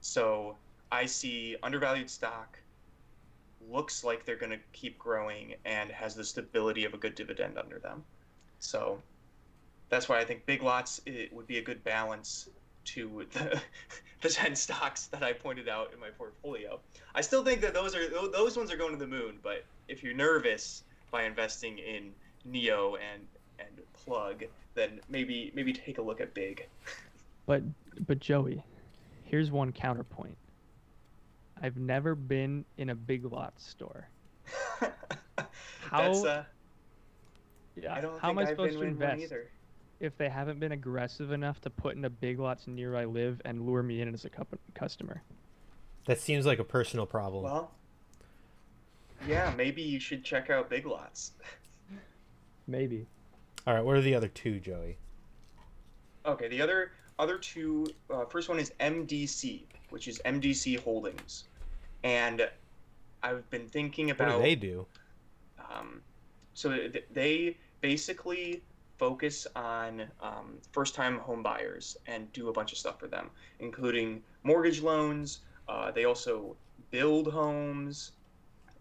So 0.00 0.56
I 0.90 1.06
see 1.06 1.56
undervalued 1.62 2.10
stock 2.10 2.58
looks 3.70 4.04
like 4.04 4.24
they're 4.24 4.36
going 4.36 4.52
to 4.52 4.58
keep 4.72 4.98
growing 4.98 5.54
and 5.64 5.90
has 5.90 6.14
the 6.14 6.24
stability 6.24 6.84
of 6.84 6.94
a 6.94 6.98
good 6.98 7.14
dividend 7.14 7.58
under 7.58 7.78
them. 7.78 8.04
So 8.58 9.00
that's 9.88 10.08
why 10.08 10.18
I 10.18 10.24
think 10.24 10.46
big 10.46 10.62
lots 10.62 11.00
it 11.06 11.32
would 11.32 11.46
be 11.46 11.58
a 11.58 11.62
good 11.62 11.82
balance 11.84 12.48
to 12.86 13.26
the, 13.32 13.60
the 14.22 14.28
10 14.28 14.56
stocks 14.56 15.06
that 15.08 15.22
I 15.22 15.32
pointed 15.32 15.68
out 15.68 15.92
in 15.92 16.00
my 16.00 16.10
portfolio. 16.10 16.80
I 17.14 17.20
still 17.20 17.44
think 17.44 17.60
that 17.60 17.74
those 17.74 17.94
are 17.94 18.08
those 18.08 18.56
ones 18.56 18.72
are 18.72 18.76
going 18.76 18.92
to 18.92 18.98
the 18.98 19.06
moon, 19.06 19.38
but 19.42 19.64
if 19.88 20.02
you're 20.02 20.14
nervous 20.14 20.84
by 21.10 21.24
investing 21.24 21.78
in 21.78 22.12
NIO 22.50 22.94
and 22.94 23.26
and 23.58 23.68
Plug, 24.04 24.44
then 24.74 25.00
maybe 25.08 25.50
maybe 25.54 25.72
take 25.72 25.98
a 25.98 26.02
look 26.02 26.20
at 26.20 26.34
Big. 26.34 26.66
But 27.46 27.62
but 28.06 28.20
Joey, 28.20 28.62
here's 29.24 29.50
one 29.50 29.72
counterpoint. 29.72 30.36
I've 31.62 31.76
never 31.76 32.14
been 32.14 32.64
in 32.76 32.90
a 32.90 32.94
big 32.94 33.24
lots 33.24 33.66
store. 33.66 34.08
How 35.90 36.12
That's 36.12 36.24
uh, 36.24 36.44
yeah, 37.76 37.94
I 37.94 38.00
don't 38.00 38.18
how 38.20 38.30
am 38.30 38.36
think 38.36 38.48
I 38.48 38.50
I've 38.50 38.56
supposed 38.56 38.76
to 38.78 38.82
in 38.82 38.88
invest 38.88 39.22
either. 39.22 39.50
if 40.00 40.16
they 40.16 40.28
haven't 40.28 40.58
been 40.60 40.72
aggressive 40.72 41.30
enough 41.30 41.60
to 41.62 41.70
put 41.70 41.96
in 41.96 42.04
a 42.04 42.10
big 42.10 42.38
lots 42.38 42.66
near 42.66 42.92
where 42.92 43.00
I 43.00 43.04
live 43.04 43.40
and 43.44 43.64
lure 43.64 43.82
me 43.82 44.00
in 44.00 44.12
as 44.12 44.24
a 44.24 44.30
customer? 44.74 45.22
That 46.06 46.20
seems 46.20 46.46
like 46.46 46.58
a 46.58 46.64
personal 46.64 47.06
problem. 47.06 47.44
Well, 47.44 47.70
yeah, 49.26 49.52
maybe 49.56 49.82
you 49.82 50.00
should 50.00 50.24
check 50.24 50.50
out 50.50 50.70
Big 50.70 50.86
Lots. 50.86 51.32
Maybe. 52.68 53.06
All 53.66 53.74
right, 53.74 53.84
what 53.84 53.96
are 53.96 54.00
the 54.00 54.14
other 54.14 54.28
two, 54.28 54.58
Joey? 54.60 54.98
Okay, 56.24 56.48
the 56.48 56.60
other 56.60 56.92
other 57.18 57.38
two, 57.38 57.86
uh, 58.10 58.24
first 58.26 58.48
one 58.48 58.58
is 58.58 58.72
MDC, 58.80 59.62
which 59.90 60.08
is 60.08 60.20
MDC 60.24 60.80
Holdings, 60.80 61.44
and 62.04 62.48
I've 63.22 63.48
been 63.50 63.68
thinking 63.68 64.10
about 64.10 64.28
What 64.28 64.36
do 64.36 64.42
they 64.42 64.54
do? 64.54 64.86
Um, 65.58 66.02
so 66.54 66.70
th- 66.70 67.04
they 67.12 67.56
basically 67.80 68.62
focus 68.98 69.46
on 69.54 70.04
um, 70.20 70.58
first-time 70.72 71.18
home 71.18 71.42
buyers 71.42 71.96
and 72.06 72.32
do 72.32 72.48
a 72.48 72.52
bunch 72.52 72.72
of 72.72 72.78
stuff 72.78 72.98
for 72.98 73.06
them, 73.06 73.30
including 73.60 74.22
mortgage 74.42 74.80
loans. 74.80 75.40
Uh, 75.68 75.90
they 75.90 76.04
also 76.04 76.56
build 76.90 77.30
homes. 77.30 78.12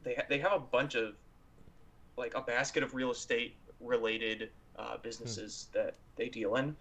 They 0.04 0.14
ha- 0.16 0.26
they 0.30 0.38
have 0.40 0.54
a 0.54 0.60
bunch 0.60 0.96
of 0.96 1.16
like 2.18 2.34
a 2.36 2.42
basket 2.42 2.82
of 2.84 2.94
real 2.94 3.12
estate 3.12 3.56
related 3.82 4.50
uh, 4.78 4.98
businesses 5.02 5.68
that 5.74 5.96
they 6.16 6.30
deal 6.30 6.56
in. 6.56 6.76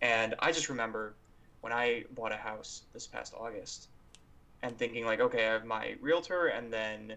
And 0.00 0.34
I 0.38 0.52
just 0.52 0.68
remember 0.70 1.14
when 1.60 1.72
I 1.72 2.04
bought 2.14 2.32
a 2.32 2.36
house 2.36 2.82
this 2.92 3.06
past 3.06 3.34
August 3.38 3.88
and 4.62 4.76
thinking 4.76 5.04
like, 5.04 5.20
okay, 5.20 5.46
I 5.46 5.52
have 5.52 5.64
my 5.64 5.96
realtor 6.00 6.46
and 6.46 6.72
then 6.72 7.14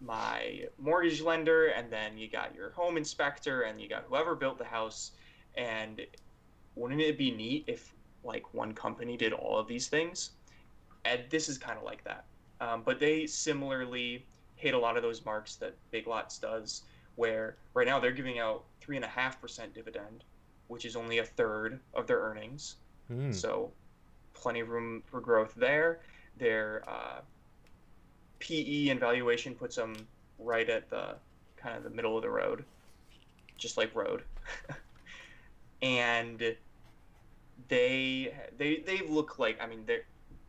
my 0.00 0.66
mortgage 0.78 1.22
lender 1.22 1.66
and 1.66 1.90
then 1.90 2.18
you 2.18 2.28
got 2.28 2.54
your 2.54 2.70
home 2.70 2.96
inspector 2.96 3.62
and 3.62 3.80
you 3.80 3.88
got 3.88 4.04
whoever 4.08 4.34
built 4.34 4.58
the 4.58 4.64
house. 4.64 5.12
And 5.56 6.00
wouldn't 6.74 7.00
it 7.00 7.16
be 7.16 7.30
neat 7.30 7.64
if 7.66 7.94
like 8.24 8.52
one 8.52 8.74
company 8.74 9.16
did 9.16 9.32
all 9.32 9.58
of 9.58 9.66
these 9.66 9.88
things? 9.88 10.30
And 11.04 11.22
this 11.30 11.48
is 11.48 11.58
kind 11.58 11.78
of 11.78 11.84
like 11.84 12.04
that. 12.04 12.24
Um, 12.60 12.82
but 12.84 12.98
they 12.98 13.26
similarly 13.26 14.26
hit 14.56 14.74
a 14.74 14.78
lot 14.78 14.96
of 14.96 15.02
those 15.02 15.24
marks 15.24 15.56
that 15.56 15.74
big 15.90 16.06
lots 16.06 16.38
does 16.38 16.82
where 17.14 17.56
right 17.74 17.86
now 17.86 17.98
they're 18.00 18.12
giving 18.12 18.38
out 18.38 18.64
three 18.80 18.96
and 18.96 19.04
a 19.04 19.08
half 19.08 19.40
percent 19.40 19.74
dividend 19.74 20.24
which 20.68 20.84
is 20.84 20.96
only 20.96 21.18
a 21.18 21.24
third 21.24 21.80
of 21.94 22.06
their 22.06 22.20
earnings 22.20 22.76
Hmm. 23.08 23.32
so 23.32 23.70
plenty 24.34 24.60
of 24.60 24.68
room 24.68 25.02
for 25.06 25.20
growth 25.20 25.54
there. 25.56 26.00
Their 26.38 26.82
uh, 26.88 27.20
PE 28.40 28.88
and 28.88 29.00
valuation 29.00 29.54
puts 29.54 29.76
them 29.76 29.94
right 30.38 30.68
at 30.68 30.90
the 30.90 31.16
kind 31.56 31.76
of 31.76 31.84
the 31.84 31.90
middle 31.90 32.16
of 32.16 32.22
the 32.22 32.30
road, 32.30 32.64
just 33.56 33.76
like 33.76 33.94
road. 33.94 34.22
and 35.82 36.56
they 37.68 38.34
they 38.58 38.82
they 38.86 39.00
look 39.08 39.38
like 39.38 39.58
I 39.60 39.66
mean 39.66 39.84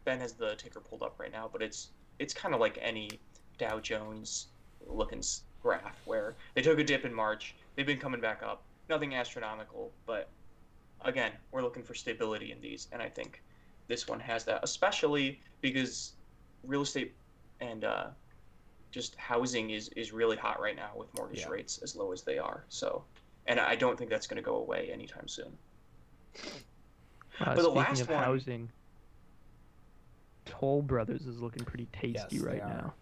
Ben 0.06 0.20
has 0.20 0.34
the 0.34 0.56
ticker 0.56 0.80
pulled 0.80 1.04
up 1.04 1.16
right 1.20 1.32
now, 1.32 1.50
but 1.52 1.62
it's 1.62 1.90
it's 2.20 2.34
kind 2.34 2.54
of 2.54 2.60
like 2.60 2.78
any 2.82 3.10
Dow 3.58 3.80
Jones 3.80 4.48
looking 4.86 5.22
graph 5.62 6.00
where 6.06 6.36
they 6.54 6.62
took 6.62 6.80
a 6.80 6.84
dip 6.84 7.06
in 7.06 7.14
March, 7.14 7.56
they've 7.76 7.86
been 7.86 8.00
coming 8.00 8.22
back 8.22 8.42
up. 8.44 8.64
Nothing 8.90 9.16
astronomical, 9.16 9.92
but 10.06 10.30
again, 11.08 11.32
we're 11.52 11.62
looking 11.62 11.84
for 11.84 11.94
stability 11.94 12.52
in 12.52 12.62
these, 12.62 12.88
and 12.92 13.02
I 13.02 13.10
think 13.10 13.42
this 13.88 14.08
one 14.08 14.20
has 14.20 14.44
that, 14.46 14.60
especially 14.64 15.40
because 15.62 16.14
real 16.64 16.82
estate 16.82 17.16
and 17.62 17.84
uh, 17.86 18.08
just 18.92 19.16
housing 19.16 19.72
is 19.72 19.90
is 19.90 20.12
really 20.12 20.38
hot 20.38 20.60
right 20.62 20.76
now 20.76 20.92
with 20.96 21.08
mortgage 21.18 21.42
Yeah. 21.42 21.50
rates 21.50 21.80
as 21.80 21.96
low 21.96 22.12
as 22.12 22.22
they 22.24 22.38
are. 22.38 22.66
So, 22.70 23.04
and 23.48 23.60
I 23.60 23.76
don't 23.76 23.98
think 23.98 24.10
that's 24.10 24.28
going 24.28 24.38
to 24.38 24.44
go 24.46 24.58
away 24.58 24.90
anytime 24.92 25.28
soon. 25.28 25.58
Uh, 27.40 27.54
the 27.56 27.62
speaking 27.62 27.76
last 27.76 28.02
of 28.02 28.10
one- 28.10 28.24
housing, 28.24 28.70
Toll 30.46 30.82
Brothers 30.82 31.26
is 31.26 31.40
looking 31.40 31.64
pretty 31.66 31.88
tasty 31.94 32.36
Yes, 32.38 32.44
right 32.44 32.66
now. 32.68 32.94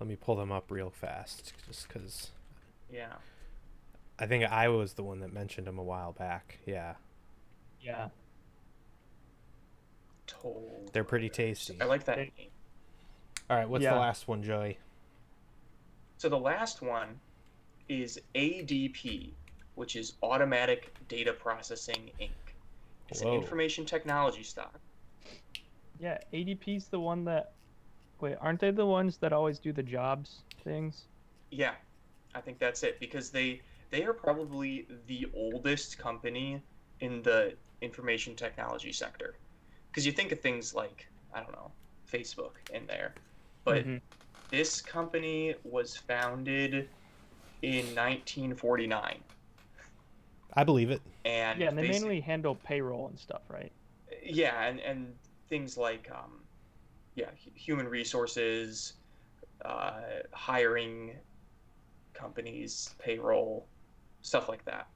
Let 0.00 0.08
me 0.08 0.16
pull 0.16 0.36
them 0.36 0.50
up 0.52 0.70
real 0.70 0.90
fast, 0.90 1.52
just 1.66 1.88
because 1.88 2.30
Yeah. 2.92 3.14
I 4.18 4.26
think 4.26 4.44
I 4.44 4.68
was 4.68 4.94
the 4.94 5.02
one 5.02 5.20
that 5.20 5.32
mentioned 5.32 5.66
them 5.66 5.78
a 5.78 5.82
while 5.82 6.12
back. 6.12 6.58
Yeah, 6.66 6.94
Yeah. 7.80 8.08
Toll. 10.26 10.88
they're 10.92 11.04
pretty 11.04 11.28
tasty. 11.28 11.76
I 11.80 11.84
like 11.84 12.04
that 12.04 12.18
name. 12.18 12.50
All 13.50 13.56
right, 13.56 13.68
what's 13.68 13.84
Yeah. 13.84 13.94
the 13.94 14.00
last 14.00 14.26
one, 14.28 14.42
Joey? 14.42 14.78
So 16.16 16.28
the 16.28 16.38
last 16.38 16.80
one 16.80 17.20
is 17.88 18.20
ADP, 18.34 19.34
which 19.74 19.96
is 19.96 20.14
Automatic 20.22 20.94
Data 21.08 21.32
Processing 21.32 22.10
Inc. 22.20 22.30
It's 23.08 23.20
Whoa. 23.22 23.34
an 23.34 23.40
information 23.42 23.84
technology 23.84 24.42
stock. 24.42 24.80
Yeah, 25.98 26.18
ADP's 26.32 26.88
the 26.88 27.00
one 27.00 27.24
that. 27.26 27.52
Wait, 28.20 28.36
aren't 28.40 28.60
they 28.60 28.70
the 28.70 28.86
ones 28.86 29.18
that 29.18 29.32
always 29.32 29.58
do 29.58 29.72
the 29.72 29.82
jobs 29.82 30.42
things? 30.62 31.08
Yeah, 31.50 31.74
I 32.34 32.40
think 32.40 32.58
that's 32.58 32.82
it 32.82 32.98
because 33.00 33.30
they 33.30 33.60
they 33.90 34.04
are 34.04 34.14
probably 34.14 34.88
the 35.06 35.26
oldest 35.34 35.98
company 35.98 36.66
in 37.00 37.22
the 37.22 37.58
information 37.80 38.36
technology 38.36 38.92
sector. 38.92 39.40
Because 39.90 40.06
you 40.06 40.12
think 40.12 40.32
of 40.32 40.40
things 40.40 40.74
like 40.74 41.12
I 41.32 41.40
don't 41.42 41.52
know 41.52 41.76
Facebook 42.10 42.56
in 42.70 42.86
there, 42.86 43.18
but 43.64 43.86
Mhm. 43.86 44.00
this 44.50 44.82
company 44.82 45.56
was 45.64 45.96
founded 45.96 46.90
in 47.62 47.94
1949, 47.94 49.24
I 50.54 50.64
believe 50.64 50.90
it. 50.90 51.02
and 51.24 51.60
yeah, 51.60 51.68
and 51.68 51.76
they 51.78 51.82
mainly 51.82 52.20
handle 52.20 52.56
payroll 52.56 53.06
and 53.08 53.18
stuff, 53.18 53.42
right? 53.48 53.72
yeah, 54.22 54.64
and 54.66 54.80
and 54.80 55.18
things 55.48 55.76
like 55.76 56.10
um, 56.10 56.46
yeah, 57.16 57.32
human 57.36 57.88
resources, 57.88 58.94
uh, 59.64 60.02
hiring 60.34 61.20
companies, 62.14 62.96
payroll, 63.00 63.70
stuff 64.24 64.48
like 64.48 64.64
that. 64.64 64.88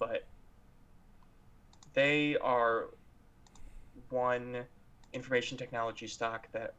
But 0.00 0.26
they 1.92 2.36
are 2.38 2.88
one 4.10 4.64
information 5.12 5.56
technology 5.56 6.08
stock 6.08 6.48
that, 6.52 6.74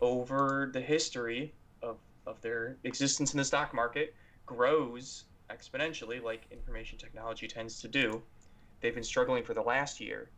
over 0.00 0.70
the 0.72 0.80
history 0.80 1.52
of 1.82 1.98
of 2.26 2.40
their 2.40 2.76
existence 2.84 3.34
in 3.34 3.38
the 3.38 3.44
stock 3.44 3.74
market, 3.74 4.14
grows 4.46 5.24
exponentially, 5.50 6.22
like 6.22 6.46
information 6.50 6.96
technology 6.98 7.48
tends 7.48 7.80
to 7.80 7.88
do. 7.88 8.22
They've 8.80 8.94
been 8.94 9.04
struggling 9.04 9.42
for 9.42 9.54
the 9.54 9.62
last 9.62 10.00
year, 10.00 10.30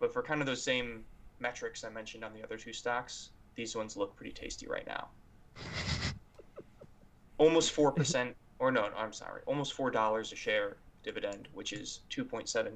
but 0.00 0.12
for 0.12 0.22
kind 0.22 0.40
of 0.40 0.46
those 0.46 0.62
same 0.62 1.04
metrics 1.40 1.84
I 1.84 1.90
mentioned 1.90 2.24
on 2.24 2.32
the 2.32 2.42
other 2.42 2.56
two 2.56 2.72
stocks, 2.72 3.30
these 3.54 3.76
ones 3.76 3.96
look 3.96 4.16
pretty 4.16 4.32
tasty 4.32 4.66
right 4.66 4.86
now. 4.86 5.08
Almost 7.38 7.72
four 7.72 7.92
percent, 7.92 8.34
or 8.62 8.70
no, 8.70 8.88
no, 8.88 8.96
I'm 8.96 9.12
sorry, 9.12 9.42
almost 9.46 9.72
four 9.72 9.90
dollars 9.90 10.32
a 10.32 10.36
share 10.36 10.76
dividend, 11.02 11.48
which 11.52 11.72
is 11.72 12.02
2.7, 12.10 12.70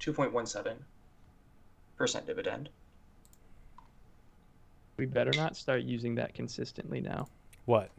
2.17 0.00 0.76
percent 1.96 2.26
dividend. 2.26 2.68
We 4.96 5.06
better 5.06 5.30
not 5.36 5.56
start 5.56 5.82
using 5.82 6.16
that 6.16 6.34
consistently 6.34 7.00
now. 7.00 7.28
What? 7.66 7.90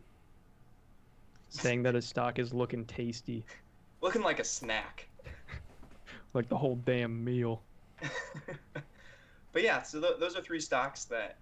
Saying 1.48 1.84
that 1.84 1.96
a 1.96 2.02
stock 2.02 2.38
is 2.38 2.54
looking 2.54 2.84
tasty, 2.84 3.46
Looking 4.02 4.24
like 4.24 4.40
a 4.40 4.44
snack. 4.44 5.08
like 6.34 6.50
the 6.50 6.58
whole 6.58 6.76
damn 6.86 7.24
meal. 7.24 7.62
but 9.54 9.64
yeah, 9.64 9.84
so 9.84 10.02
th- 10.02 10.20
those 10.20 10.36
are 10.36 10.42
three 10.42 10.60
stocks 10.60 11.06
that 11.06 11.38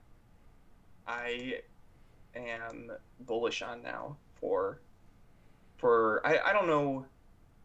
I 1.07 1.61
am 2.35 2.91
bullish 3.21 3.63
on 3.63 3.81
now 3.81 4.17
for 4.35 4.81
for 5.79 6.21
I, 6.25 6.39
I 6.49 6.53
don't 6.53 6.67
know 6.67 7.05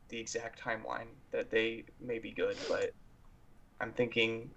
the 0.08 0.18
exact 0.18 0.60
timeline 0.62 1.08
that 1.32 1.50
they 1.50 1.86
may 2.00 2.18
be 2.20 2.32
good, 2.32 2.56
but 2.68 2.94
I'm 3.80 3.92
thinking 3.92 4.50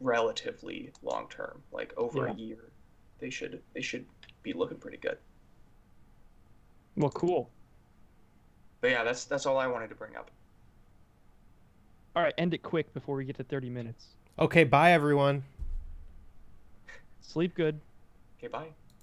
relatively 0.00 0.92
long 1.02 1.28
term, 1.28 1.62
like 1.72 1.92
over 1.96 2.26
Yeah. 2.26 2.32
a 2.32 2.32
year. 2.32 2.72
They 3.18 3.30
should 3.30 3.62
they 3.74 3.82
should 3.82 4.06
be 4.42 4.52
looking 4.52 4.78
pretty 4.78 4.98
good. 4.98 5.18
Well, 6.96 7.10
cool. 7.10 7.50
But 8.80 8.90
yeah, 8.90 9.04
that's 9.04 9.24
that's 9.26 9.44
all 9.46 9.58
I 9.58 9.66
wanted 9.66 9.88
to 9.90 9.94
bring 9.96 10.16
up. 10.16 10.30
All 12.16 12.22
right, 12.22 12.34
end 12.38 12.54
it 12.54 12.62
quick 12.62 12.92
before 12.94 13.16
we 13.16 13.24
get 13.24 13.36
to 13.36 13.44
30 13.44 13.70
minutes. 13.70 14.16
Okay, 14.38 14.64
bye 14.64 14.92
everyone. 14.92 15.44
Sleep 17.20 17.54
good. 17.54 17.80
Okay, 18.38 18.48
bye. 18.48 18.76